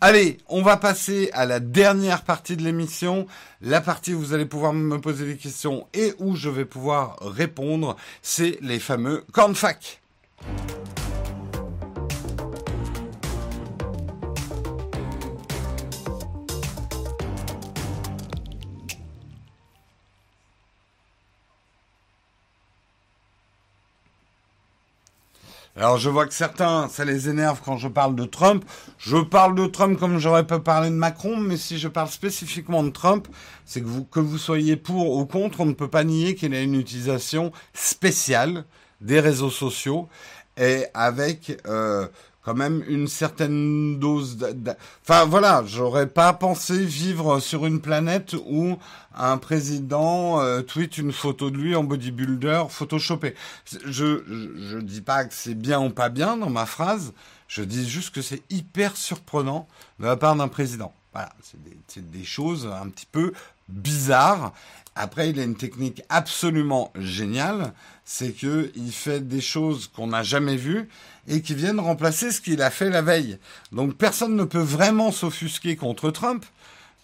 [0.00, 3.26] Allez, on va passer à la dernière partie de l'émission,
[3.62, 7.16] la partie où vous allez pouvoir me poser des questions et où je vais pouvoir
[7.20, 10.00] répondre, c'est les fameux cornfac.
[25.76, 28.64] Alors je vois que certains, ça les énerve quand je parle de Trump.
[28.96, 32.84] Je parle de Trump comme j'aurais pu parler de Macron, mais si je parle spécifiquement
[32.84, 33.26] de Trump,
[33.64, 36.54] c'est que vous, que vous soyez pour ou contre, on ne peut pas nier qu'il
[36.54, 38.64] a une utilisation spéciale
[39.00, 40.08] des réseaux sociaux
[40.56, 42.06] et avec euh,
[42.44, 44.36] quand même une certaine dose.
[45.02, 48.76] Enfin voilà, j'aurais pas pensé vivre sur une planète où
[49.14, 53.34] un président euh, tweet une photo de lui en bodybuilder photoshopé.
[53.64, 57.12] Je, je je dis pas que c'est bien ou pas bien dans ma phrase.
[57.48, 59.68] Je dis juste que c'est hyper surprenant
[60.00, 60.92] de la part d'un président.
[61.12, 63.32] Voilà, c'est des, des choses un petit peu
[63.68, 64.52] bizarres.
[64.96, 67.72] Après, il a une technique absolument géniale,
[68.04, 70.88] c'est que il fait des choses qu'on n'a jamais vues
[71.26, 73.38] et qui viennent remplacer ce qu'il a fait la veille.
[73.72, 76.44] Donc personne ne peut vraiment s'offusquer contre Trump,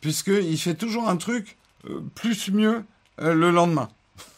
[0.01, 1.57] puisqu'il fait toujours un truc
[1.89, 2.85] euh, plus mieux
[3.21, 3.89] euh, le lendemain.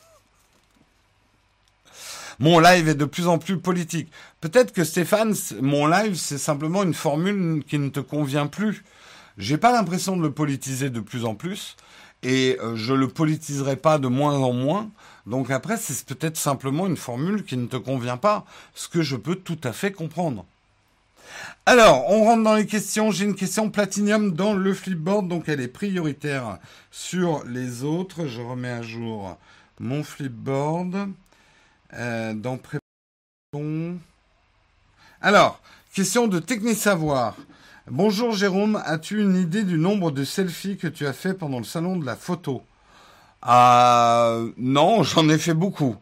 [2.39, 4.11] Mon live est de plus en plus politique.
[4.41, 8.83] Peut-être que Stéphane, mon live, c'est simplement une formule qui ne te convient plus.
[9.39, 11.77] J'ai pas l'impression de le politiser de plus en plus
[12.23, 14.91] et euh, je le politiserai pas de moins en moins.
[15.27, 18.45] Donc après, c'est peut-être simplement une formule qui ne te convient pas,
[18.75, 20.45] ce que je peux tout à fait comprendre.
[21.64, 23.11] Alors, on rentre dans les questions.
[23.11, 26.59] J'ai une question Platinium dans le flipboard, donc elle est prioritaire
[26.91, 28.27] sur les autres.
[28.27, 29.37] Je remets à jour
[29.79, 31.09] mon flipboard.
[31.95, 32.59] Euh, dans
[35.20, 35.61] Alors,
[35.95, 37.37] question de technique savoir.
[37.91, 41.64] Bonjour Jérôme, as-tu une idée du nombre de selfies que tu as fait pendant le
[41.64, 42.62] salon de la photo?
[43.49, 45.97] Euh, Non, j'en ai fait beaucoup.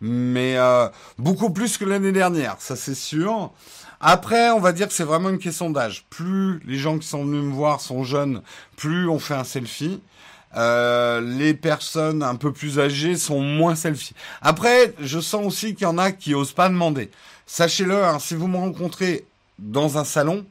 [0.00, 0.88] Mais euh,
[1.18, 3.52] beaucoup plus que l'année dernière, ça c'est sûr.
[4.00, 6.04] Après, on va dire que c'est vraiment une question d'âge.
[6.10, 8.42] Plus les gens qui sont venus me voir sont jeunes,
[8.76, 10.02] plus on fait un selfie.
[10.56, 14.14] Euh, les personnes un peu plus âgées sont moins selfie.
[14.42, 17.10] Après, je sens aussi qu'il y en a qui osent pas demander.
[17.46, 19.24] Sachez-le, hein, si vous me rencontrez
[19.58, 20.44] dans un salon,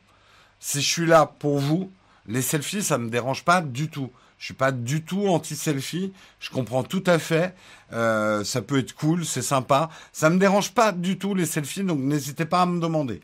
[0.60, 1.92] si je suis là pour vous,
[2.28, 4.10] les selfies, ça me dérange pas du tout.
[4.44, 6.12] Je suis pas du tout anti-selfie.
[6.42, 7.56] Je comprends tout à fait.
[7.94, 9.90] Euh, ça peut être cool, c'est sympa.
[10.12, 13.22] Ça me dérange pas du tout les selfies, donc n'hésitez pas à me demander.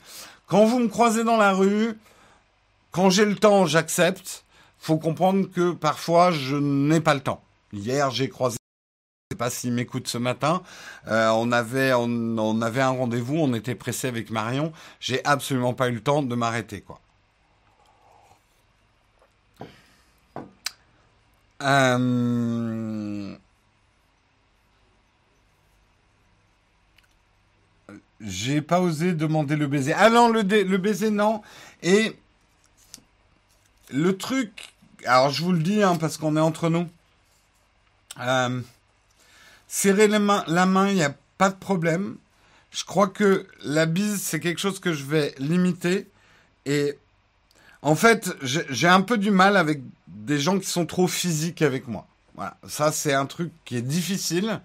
[0.48, 2.00] Quand vous me croisez dans la rue,
[2.92, 4.46] quand j'ai le temps, j'accepte.
[4.78, 7.44] Faut comprendre que parfois je n'ai pas le temps.
[7.74, 8.56] Hier, j'ai croisé
[9.30, 10.64] je sais pas s'il m'écoute ce matin.
[11.10, 14.72] Euh, on avait on, on avait un rendez-vous, on était pressé avec Marion.
[15.02, 17.02] J'ai absolument pas eu le temps de m'arrêter quoi.
[21.62, 23.36] Euh...
[28.22, 29.94] J'ai pas osé demander le baiser.
[29.94, 30.44] Ah non, le,
[30.78, 31.42] baiser, non.
[31.82, 32.16] Et
[33.92, 34.74] le truc,
[35.06, 36.88] alors je vous le dis, hein, parce qu'on est entre nous.
[38.20, 38.62] Euh,
[39.68, 42.18] serrer la main, il n'y a pas de problème.
[42.72, 46.08] Je crois que la bise, c'est quelque chose que je vais limiter.
[46.66, 46.98] Et
[47.82, 51.88] en fait, j'ai un peu du mal avec des gens qui sont trop physiques avec
[51.88, 52.08] moi.
[52.36, 54.62] Voilà, ça c'est un truc qui est difficile.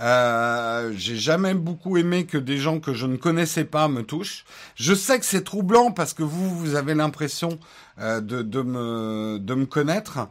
[0.00, 4.44] Euh, j'ai jamais beaucoup aimé que des gens que je ne connaissais pas me touchent.
[4.74, 7.58] Je sais que c'est troublant parce que vous, vous avez l'impression
[7.98, 10.28] euh, de, me connaître.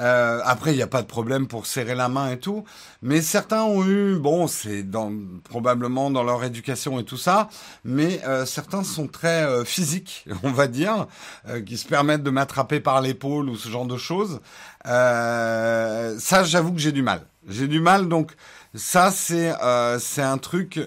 [0.00, 2.64] Euh, après, il n'y a pas de problème pour serrer la main et tout.
[3.02, 5.12] Mais certains ont eu, bon, c'est dans,
[5.44, 7.48] probablement dans leur éducation et tout ça,
[7.84, 11.06] mais euh, certains sont très euh, physiques, on va dire,
[11.48, 14.40] euh, qui se permettent de m'attraper par l'épaule ou ce genre de choses.
[14.86, 17.26] Euh, ça, j'avoue que j'ai du mal.
[17.48, 18.32] J'ai du mal, donc
[18.74, 19.52] ça, c'est
[19.98, 20.80] c'est un truc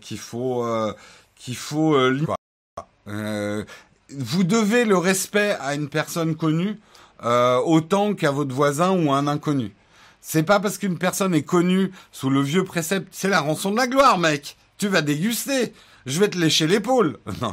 [0.00, 0.64] qu'il faut
[1.34, 1.98] qu'il faut.
[3.06, 6.78] vous devez le respect à une personne connue
[7.24, 9.74] euh, autant qu'à votre voisin ou à un inconnu.
[10.20, 13.76] C'est pas parce qu'une personne est connue sous le vieux précepte, c'est la rançon de
[13.76, 14.56] la gloire, mec.
[14.78, 15.72] Tu vas déguster.
[16.06, 17.18] Je vais te lécher l'épaule.
[17.42, 17.52] Non,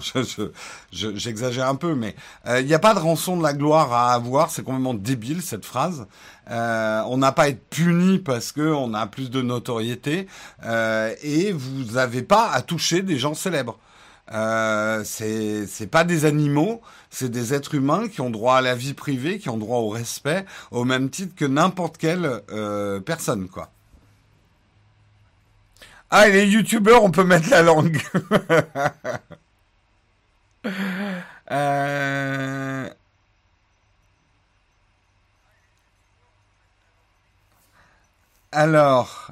[0.92, 3.92] j'exagère je, un peu, mais il euh, n'y a pas de rançon de la gloire
[3.92, 4.52] à avoir.
[4.52, 6.06] C'est complètement débile cette phrase.
[6.52, 10.28] Euh, on n'a pas à être puni parce que on a plus de notoriété
[10.66, 13.80] euh, et vous n'avez pas à toucher des gens célèbres.
[14.32, 18.94] Euh, c'est pas des animaux, c'est des êtres humains qui ont droit à la vie
[18.94, 23.70] privée, qui ont droit au respect, au même titre que n'importe quelle euh, personne, quoi.
[26.10, 28.00] Ah, les youtubeurs, on peut mettre la langue.
[31.52, 32.90] euh...
[38.52, 39.32] Alors,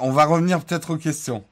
[0.00, 1.44] on va revenir peut-être aux questions.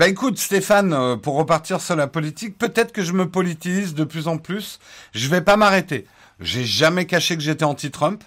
[0.00, 4.04] Ben écoute Stéphane, euh, pour repartir sur la politique, peut-être que je me politise de
[4.04, 4.78] plus en plus.
[5.12, 6.06] Je vais pas m'arrêter.
[6.40, 8.24] J'ai jamais caché que j'étais anti-Trump.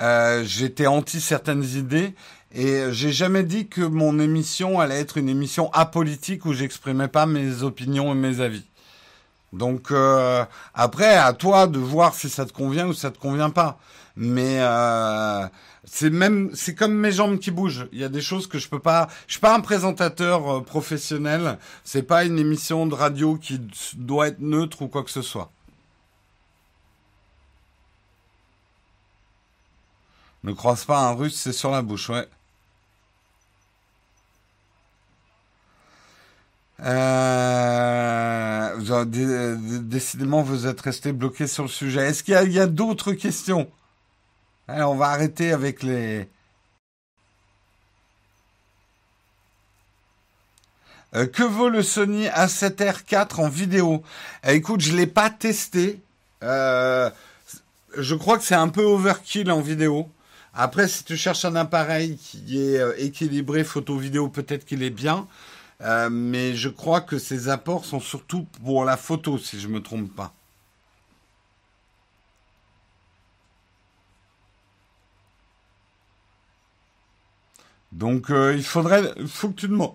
[0.00, 2.14] Euh, j'étais anti certaines idées
[2.50, 7.26] Et j'ai jamais dit que mon émission allait être une émission apolitique où j'exprimais pas
[7.26, 8.64] mes opinions et mes avis.
[9.52, 13.50] Donc euh, après, à toi de voir si ça te convient ou ça te convient
[13.50, 13.78] pas.
[14.16, 15.46] Mais euh,
[15.84, 17.88] c'est même, comme mes jambes qui bougent.
[17.92, 19.08] Il y a des choses que je peux pas.
[19.26, 21.58] Je suis pas un présentateur euh, professionnel.
[21.84, 23.60] C'est pas une émission de radio qui
[23.96, 25.50] doit être neutre ou quoi que ce soit.
[30.44, 32.28] Ne croise pas un russe, c'est sur la bouche, ouais.
[36.84, 38.76] Euh,
[39.82, 42.08] décidément, vous êtes resté bloqué sur le sujet.
[42.08, 43.70] Est-ce qu'il y a, d'autres questions?
[44.68, 46.28] On va arrêter avec les...
[51.14, 54.02] Euh, que vaut le Sony A7R4 en vidéo?
[54.46, 56.00] Euh, Écoute, je l'ai pas testé.
[56.40, 60.08] je crois que c'est un peu overkill en vidéo.
[60.54, 65.26] Après, si tu cherches un appareil qui est équilibré photo-vidéo, peut-être qu'il est bien.
[65.84, 69.74] Euh, mais je crois que ces apports sont surtout pour la photo, si je ne
[69.74, 70.32] me trompe pas.
[77.92, 79.94] Donc euh, il faudrait, faut que tu demandes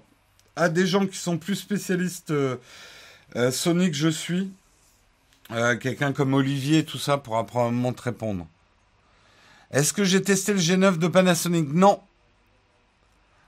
[0.55, 2.57] à des gens qui sont plus spécialistes euh,
[3.33, 4.51] que je suis,
[5.81, 8.47] quelqu'un comme Olivier tout ça pourra probablement te répondre.
[9.71, 11.73] Est-ce que j'ai testé le G9 de Panasonic?
[11.73, 11.99] Non,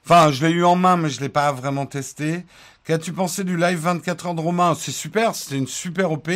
[0.05, 2.43] Enfin, je l'ai eu en main, mais je l'ai pas vraiment testé.
[2.89, 4.73] Qu'as-tu pensé du live 24 heures de Romain?
[4.73, 6.27] C'est super, c'était une super OP.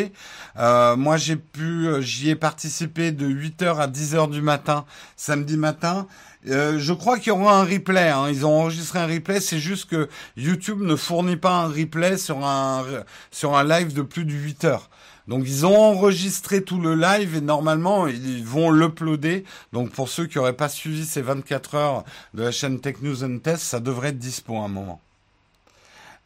[0.60, 4.86] Euh, moi, j'ai pu, euh, j'y ai participé de 8h à 10h du matin,
[5.16, 6.06] samedi matin.
[6.48, 8.08] Euh, je crois qu'il y aura un replay.
[8.08, 8.28] Hein.
[8.30, 9.40] Ils ont enregistré un replay.
[9.40, 12.86] C'est juste que YouTube ne fournit pas un replay sur un
[13.32, 14.92] sur un live de plus de 8 heures.
[15.28, 19.44] Donc ils ont enregistré tout le live et normalement ils vont l'uploader.
[19.72, 22.04] Donc pour ceux qui n'auraient pas suivi ces 24 heures
[22.36, 25.02] de la chaîne Tech News and Test, ça devrait être dispo à un moment.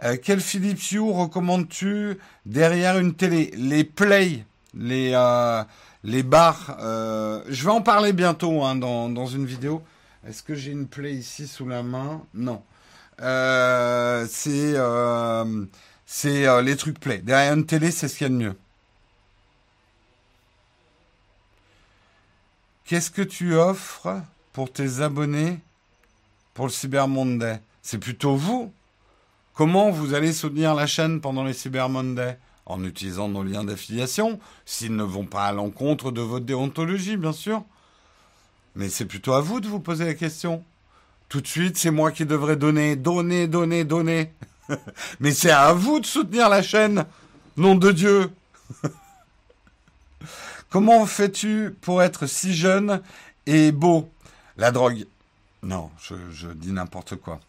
[0.03, 3.51] Euh, quel Philips Hue recommandes-tu derrière une télé?
[3.55, 4.45] Les Play,
[4.75, 5.63] les euh,
[6.03, 6.77] les barres.
[6.79, 9.81] Euh, je vais en parler bientôt hein, dans, dans une vidéo.
[10.27, 12.21] Est-ce que j'ai une Play ici sous la main?
[12.33, 12.61] Non.
[13.19, 14.75] c'est
[16.05, 17.17] c'est les trucs Play.
[17.19, 18.55] Derrière une télé, c'est ce qu'il y a de mieux.
[22.85, 24.21] Qu'est-ce que tu offres
[24.53, 25.59] pour tes abonnés
[26.53, 28.71] pour le Cyber Monday C'est plutôt vous.
[29.58, 32.38] Comment vous allez soutenir la chaîne pendant les Cyber Monday?
[32.68, 37.34] En utilisant nos liens d'affiliation, s'ils ne vont pas à l'encontre de votre déontologie, bien
[37.34, 37.64] sûr.
[38.76, 40.64] Mais c'est plutôt à vous de vous poser la question.
[41.28, 44.32] Tout de suite, c'est moi qui devrais donner, donner, donner, donner.
[45.20, 47.08] Mais c'est à vous de soutenir la chaîne.
[47.58, 48.30] Nom de Dieu.
[50.70, 53.01] Comment fais-tu pour être si jeune
[53.47, 54.08] et beau?
[54.55, 55.08] La drogue.
[55.64, 57.39] Non, je, dis n'importe quoi.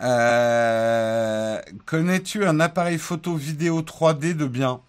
[0.00, 4.80] Euh, connais-tu un appareil photo vidéo 3D de bien?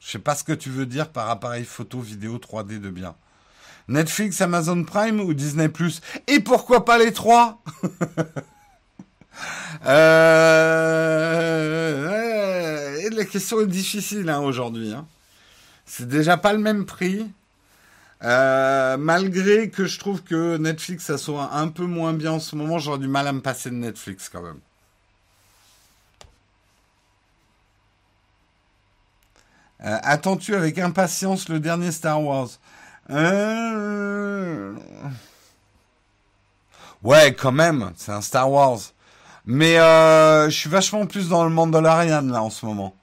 [0.00, 3.14] Je sais pas ce que tu veux dire par appareil photo vidéo 3D de bien.
[3.88, 6.00] Netflix, Amazon Prime ou Disney Plus?
[6.26, 7.62] Et pourquoi pas les trois?
[9.86, 11.10] Euh,
[13.10, 14.92] La question est difficile hein, aujourd'hui.
[14.92, 15.04] Hein.
[15.86, 17.26] C'est déjà pas le même prix.
[18.24, 22.56] Euh, malgré que je trouve que Netflix, ça soit un peu moins bien en ce
[22.56, 24.60] moment, j'aurais du mal à me passer de Netflix quand même.
[29.84, 32.48] Euh, attends-tu avec impatience le dernier Star Wars?
[33.10, 34.74] Euh,
[37.02, 38.78] Ouais, quand même, c'est un Star Wars.
[39.46, 42.94] Mais je suis vachement plus dans le Mandalorian là en ce moment.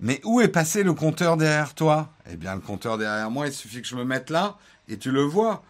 [0.00, 2.08] Mais où est passé le compteur derrière toi?
[2.30, 4.56] Eh bien, le compteur derrière moi, il suffit que je me mette là
[4.88, 5.62] et tu le vois.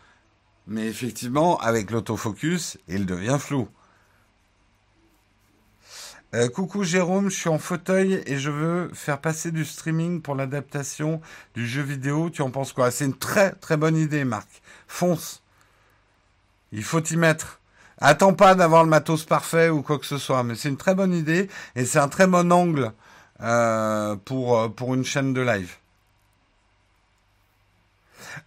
[0.68, 3.68] Mais effectivement, avec l'autofocus, il devient flou.
[6.32, 10.36] Euh, coucou Jérôme, je suis en fauteuil et je veux faire passer du streaming pour
[10.36, 11.20] l'adaptation
[11.54, 12.30] du jeu vidéo.
[12.30, 12.92] Tu en penses quoi?
[12.92, 14.62] C'est une très très bonne idée, Marc.
[14.86, 15.42] Fonce.
[16.70, 17.58] Il faut y mettre.
[17.98, 20.94] Attends pas d'avoir le matos parfait ou quoi que ce soit, mais c'est une très
[20.94, 22.92] bonne idée et c'est un très bon angle
[23.42, 25.74] euh, pour, euh, pour une chaîne de live.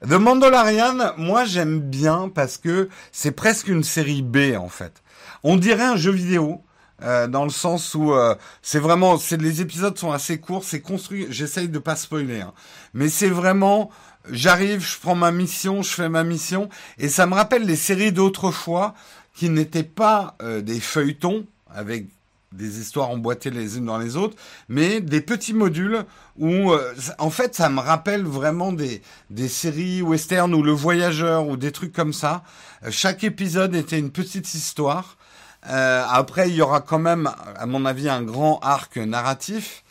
[0.08, 5.02] The Mandalorian, moi j'aime bien parce que c'est presque une série B en fait.
[5.44, 6.62] On dirait un jeu vidéo.
[7.02, 8.14] Euh, dans le sens où
[8.62, 11.26] c'est vraiment, c'est les épisodes sont assez courts, c'est construit.
[11.30, 12.54] J'essaye de pas spoiler, hein,
[12.94, 13.90] mais c'est vraiment,
[14.30, 16.70] j'arrive, je prends ma mission, je fais ma mission,
[17.00, 18.94] et ça me rappelle les séries d'autrefois
[19.36, 22.06] qui n'étaient pas des feuilletons avec
[22.54, 24.38] des histoires emboîtées les unes dans les autres,
[24.70, 26.06] mais des petits modules
[26.38, 31.48] où, euh, en fait, ça me rappelle vraiment des, des séries western ou Le Voyageur
[31.48, 32.44] ou des trucs comme ça.
[32.84, 35.18] Euh, chaque épisode était une petite histoire.
[35.68, 39.84] Euh, après, il y aura quand même, à mon avis, un grand arc narratif.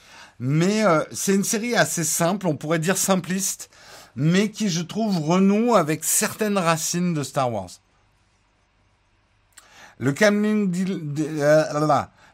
[0.45, 0.83] Mais
[1.13, 3.71] c'est une série assez simple, on pourrait dire simpliste,
[4.17, 7.71] mais qui, je trouve, renoue avec certaines racines de Star Wars.
[9.99, 10.69] Le Camling,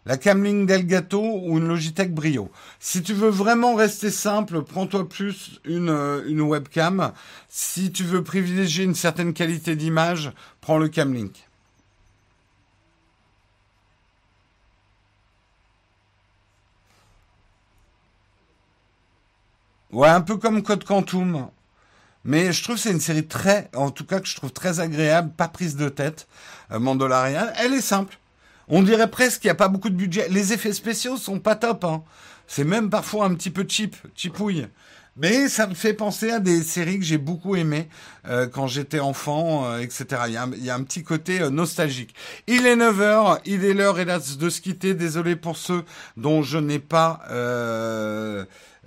[0.09, 2.51] la Camling Delgato ou une Logitech Brio.
[2.81, 7.13] Si tu veux vraiment rester simple, prends-toi plus une, euh, une webcam.
[7.51, 10.33] Si tu veux privilégier une certaine qualité d'image,
[10.63, 11.47] prends le Camlink.
[19.93, 21.49] Ouais, un peu comme Code Quantum.
[22.25, 24.81] Mais je trouve que c'est une série très, en tout cas que je trouve très
[24.81, 26.29] agréable, pas prise de tête,
[26.73, 27.49] euh, Mandalorian.
[27.57, 28.19] Elle est simple.
[28.69, 30.29] On dirait presque qu'il n'y a pas beaucoup de budget.
[30.29, 31.85] Les effets spéciaux sont pas top.
[31.85, 32.03] Hein.
[32.47, 34.67] C'est même parfois un petit peu cheap, cheapouille.
[35.21, 37.89] Mais ça me fait penser à des séries que j'ai beaucoup aimées
[38.29, 40.07] euh, quand j'étais enfant, euh, etc.
[40.29, 42.15] Il y, a un, petit côté euh, nostalgique.
[42.47, 44.95] Il est 9h, il est l'heure hélas de se quitter.
[44.95, 45.83] Désolé pour ceux
[46.17, 47.21] dont je n'ai pas...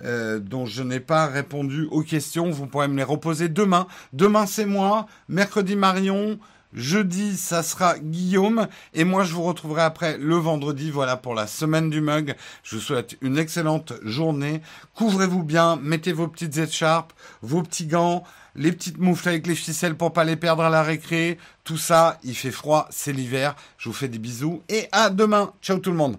[0.02, 2.50] dont je n'ai pas répondu aux questions.
[2.50, 3.86] Vous pourrez me les reposer demain.
[4.14, 5.06] Demain, c'est moi.
[5.28, 6.38] Mercredi, Marion.
[6.74, 8.68] Jeudi, ça sera Guillaume.
[8.94, 10.90] Et moi, je vous retrouverai après le vendredi.
[10.90, 12.34] Voilà pour la semaine du mug.
[12.62, 14.62] Je vous souhaite une excellente journée.
[14.94, 15.76] Couvrez-vous bien.
[15.76, 17.12] Mettez vos petites écharpes,
[17.42, 20.82] vos petits gants, les petites moufles avec les ficelles pour pas les perdre à la
[20.82, 21.38] récré.
[21.64, 23.54] Tout ça, il fait froid, c'est l'hiver.
[23.78, 25.52] Je vous fais des bisous et à demain.
[25.62, 26.16] Ciao tout le monde.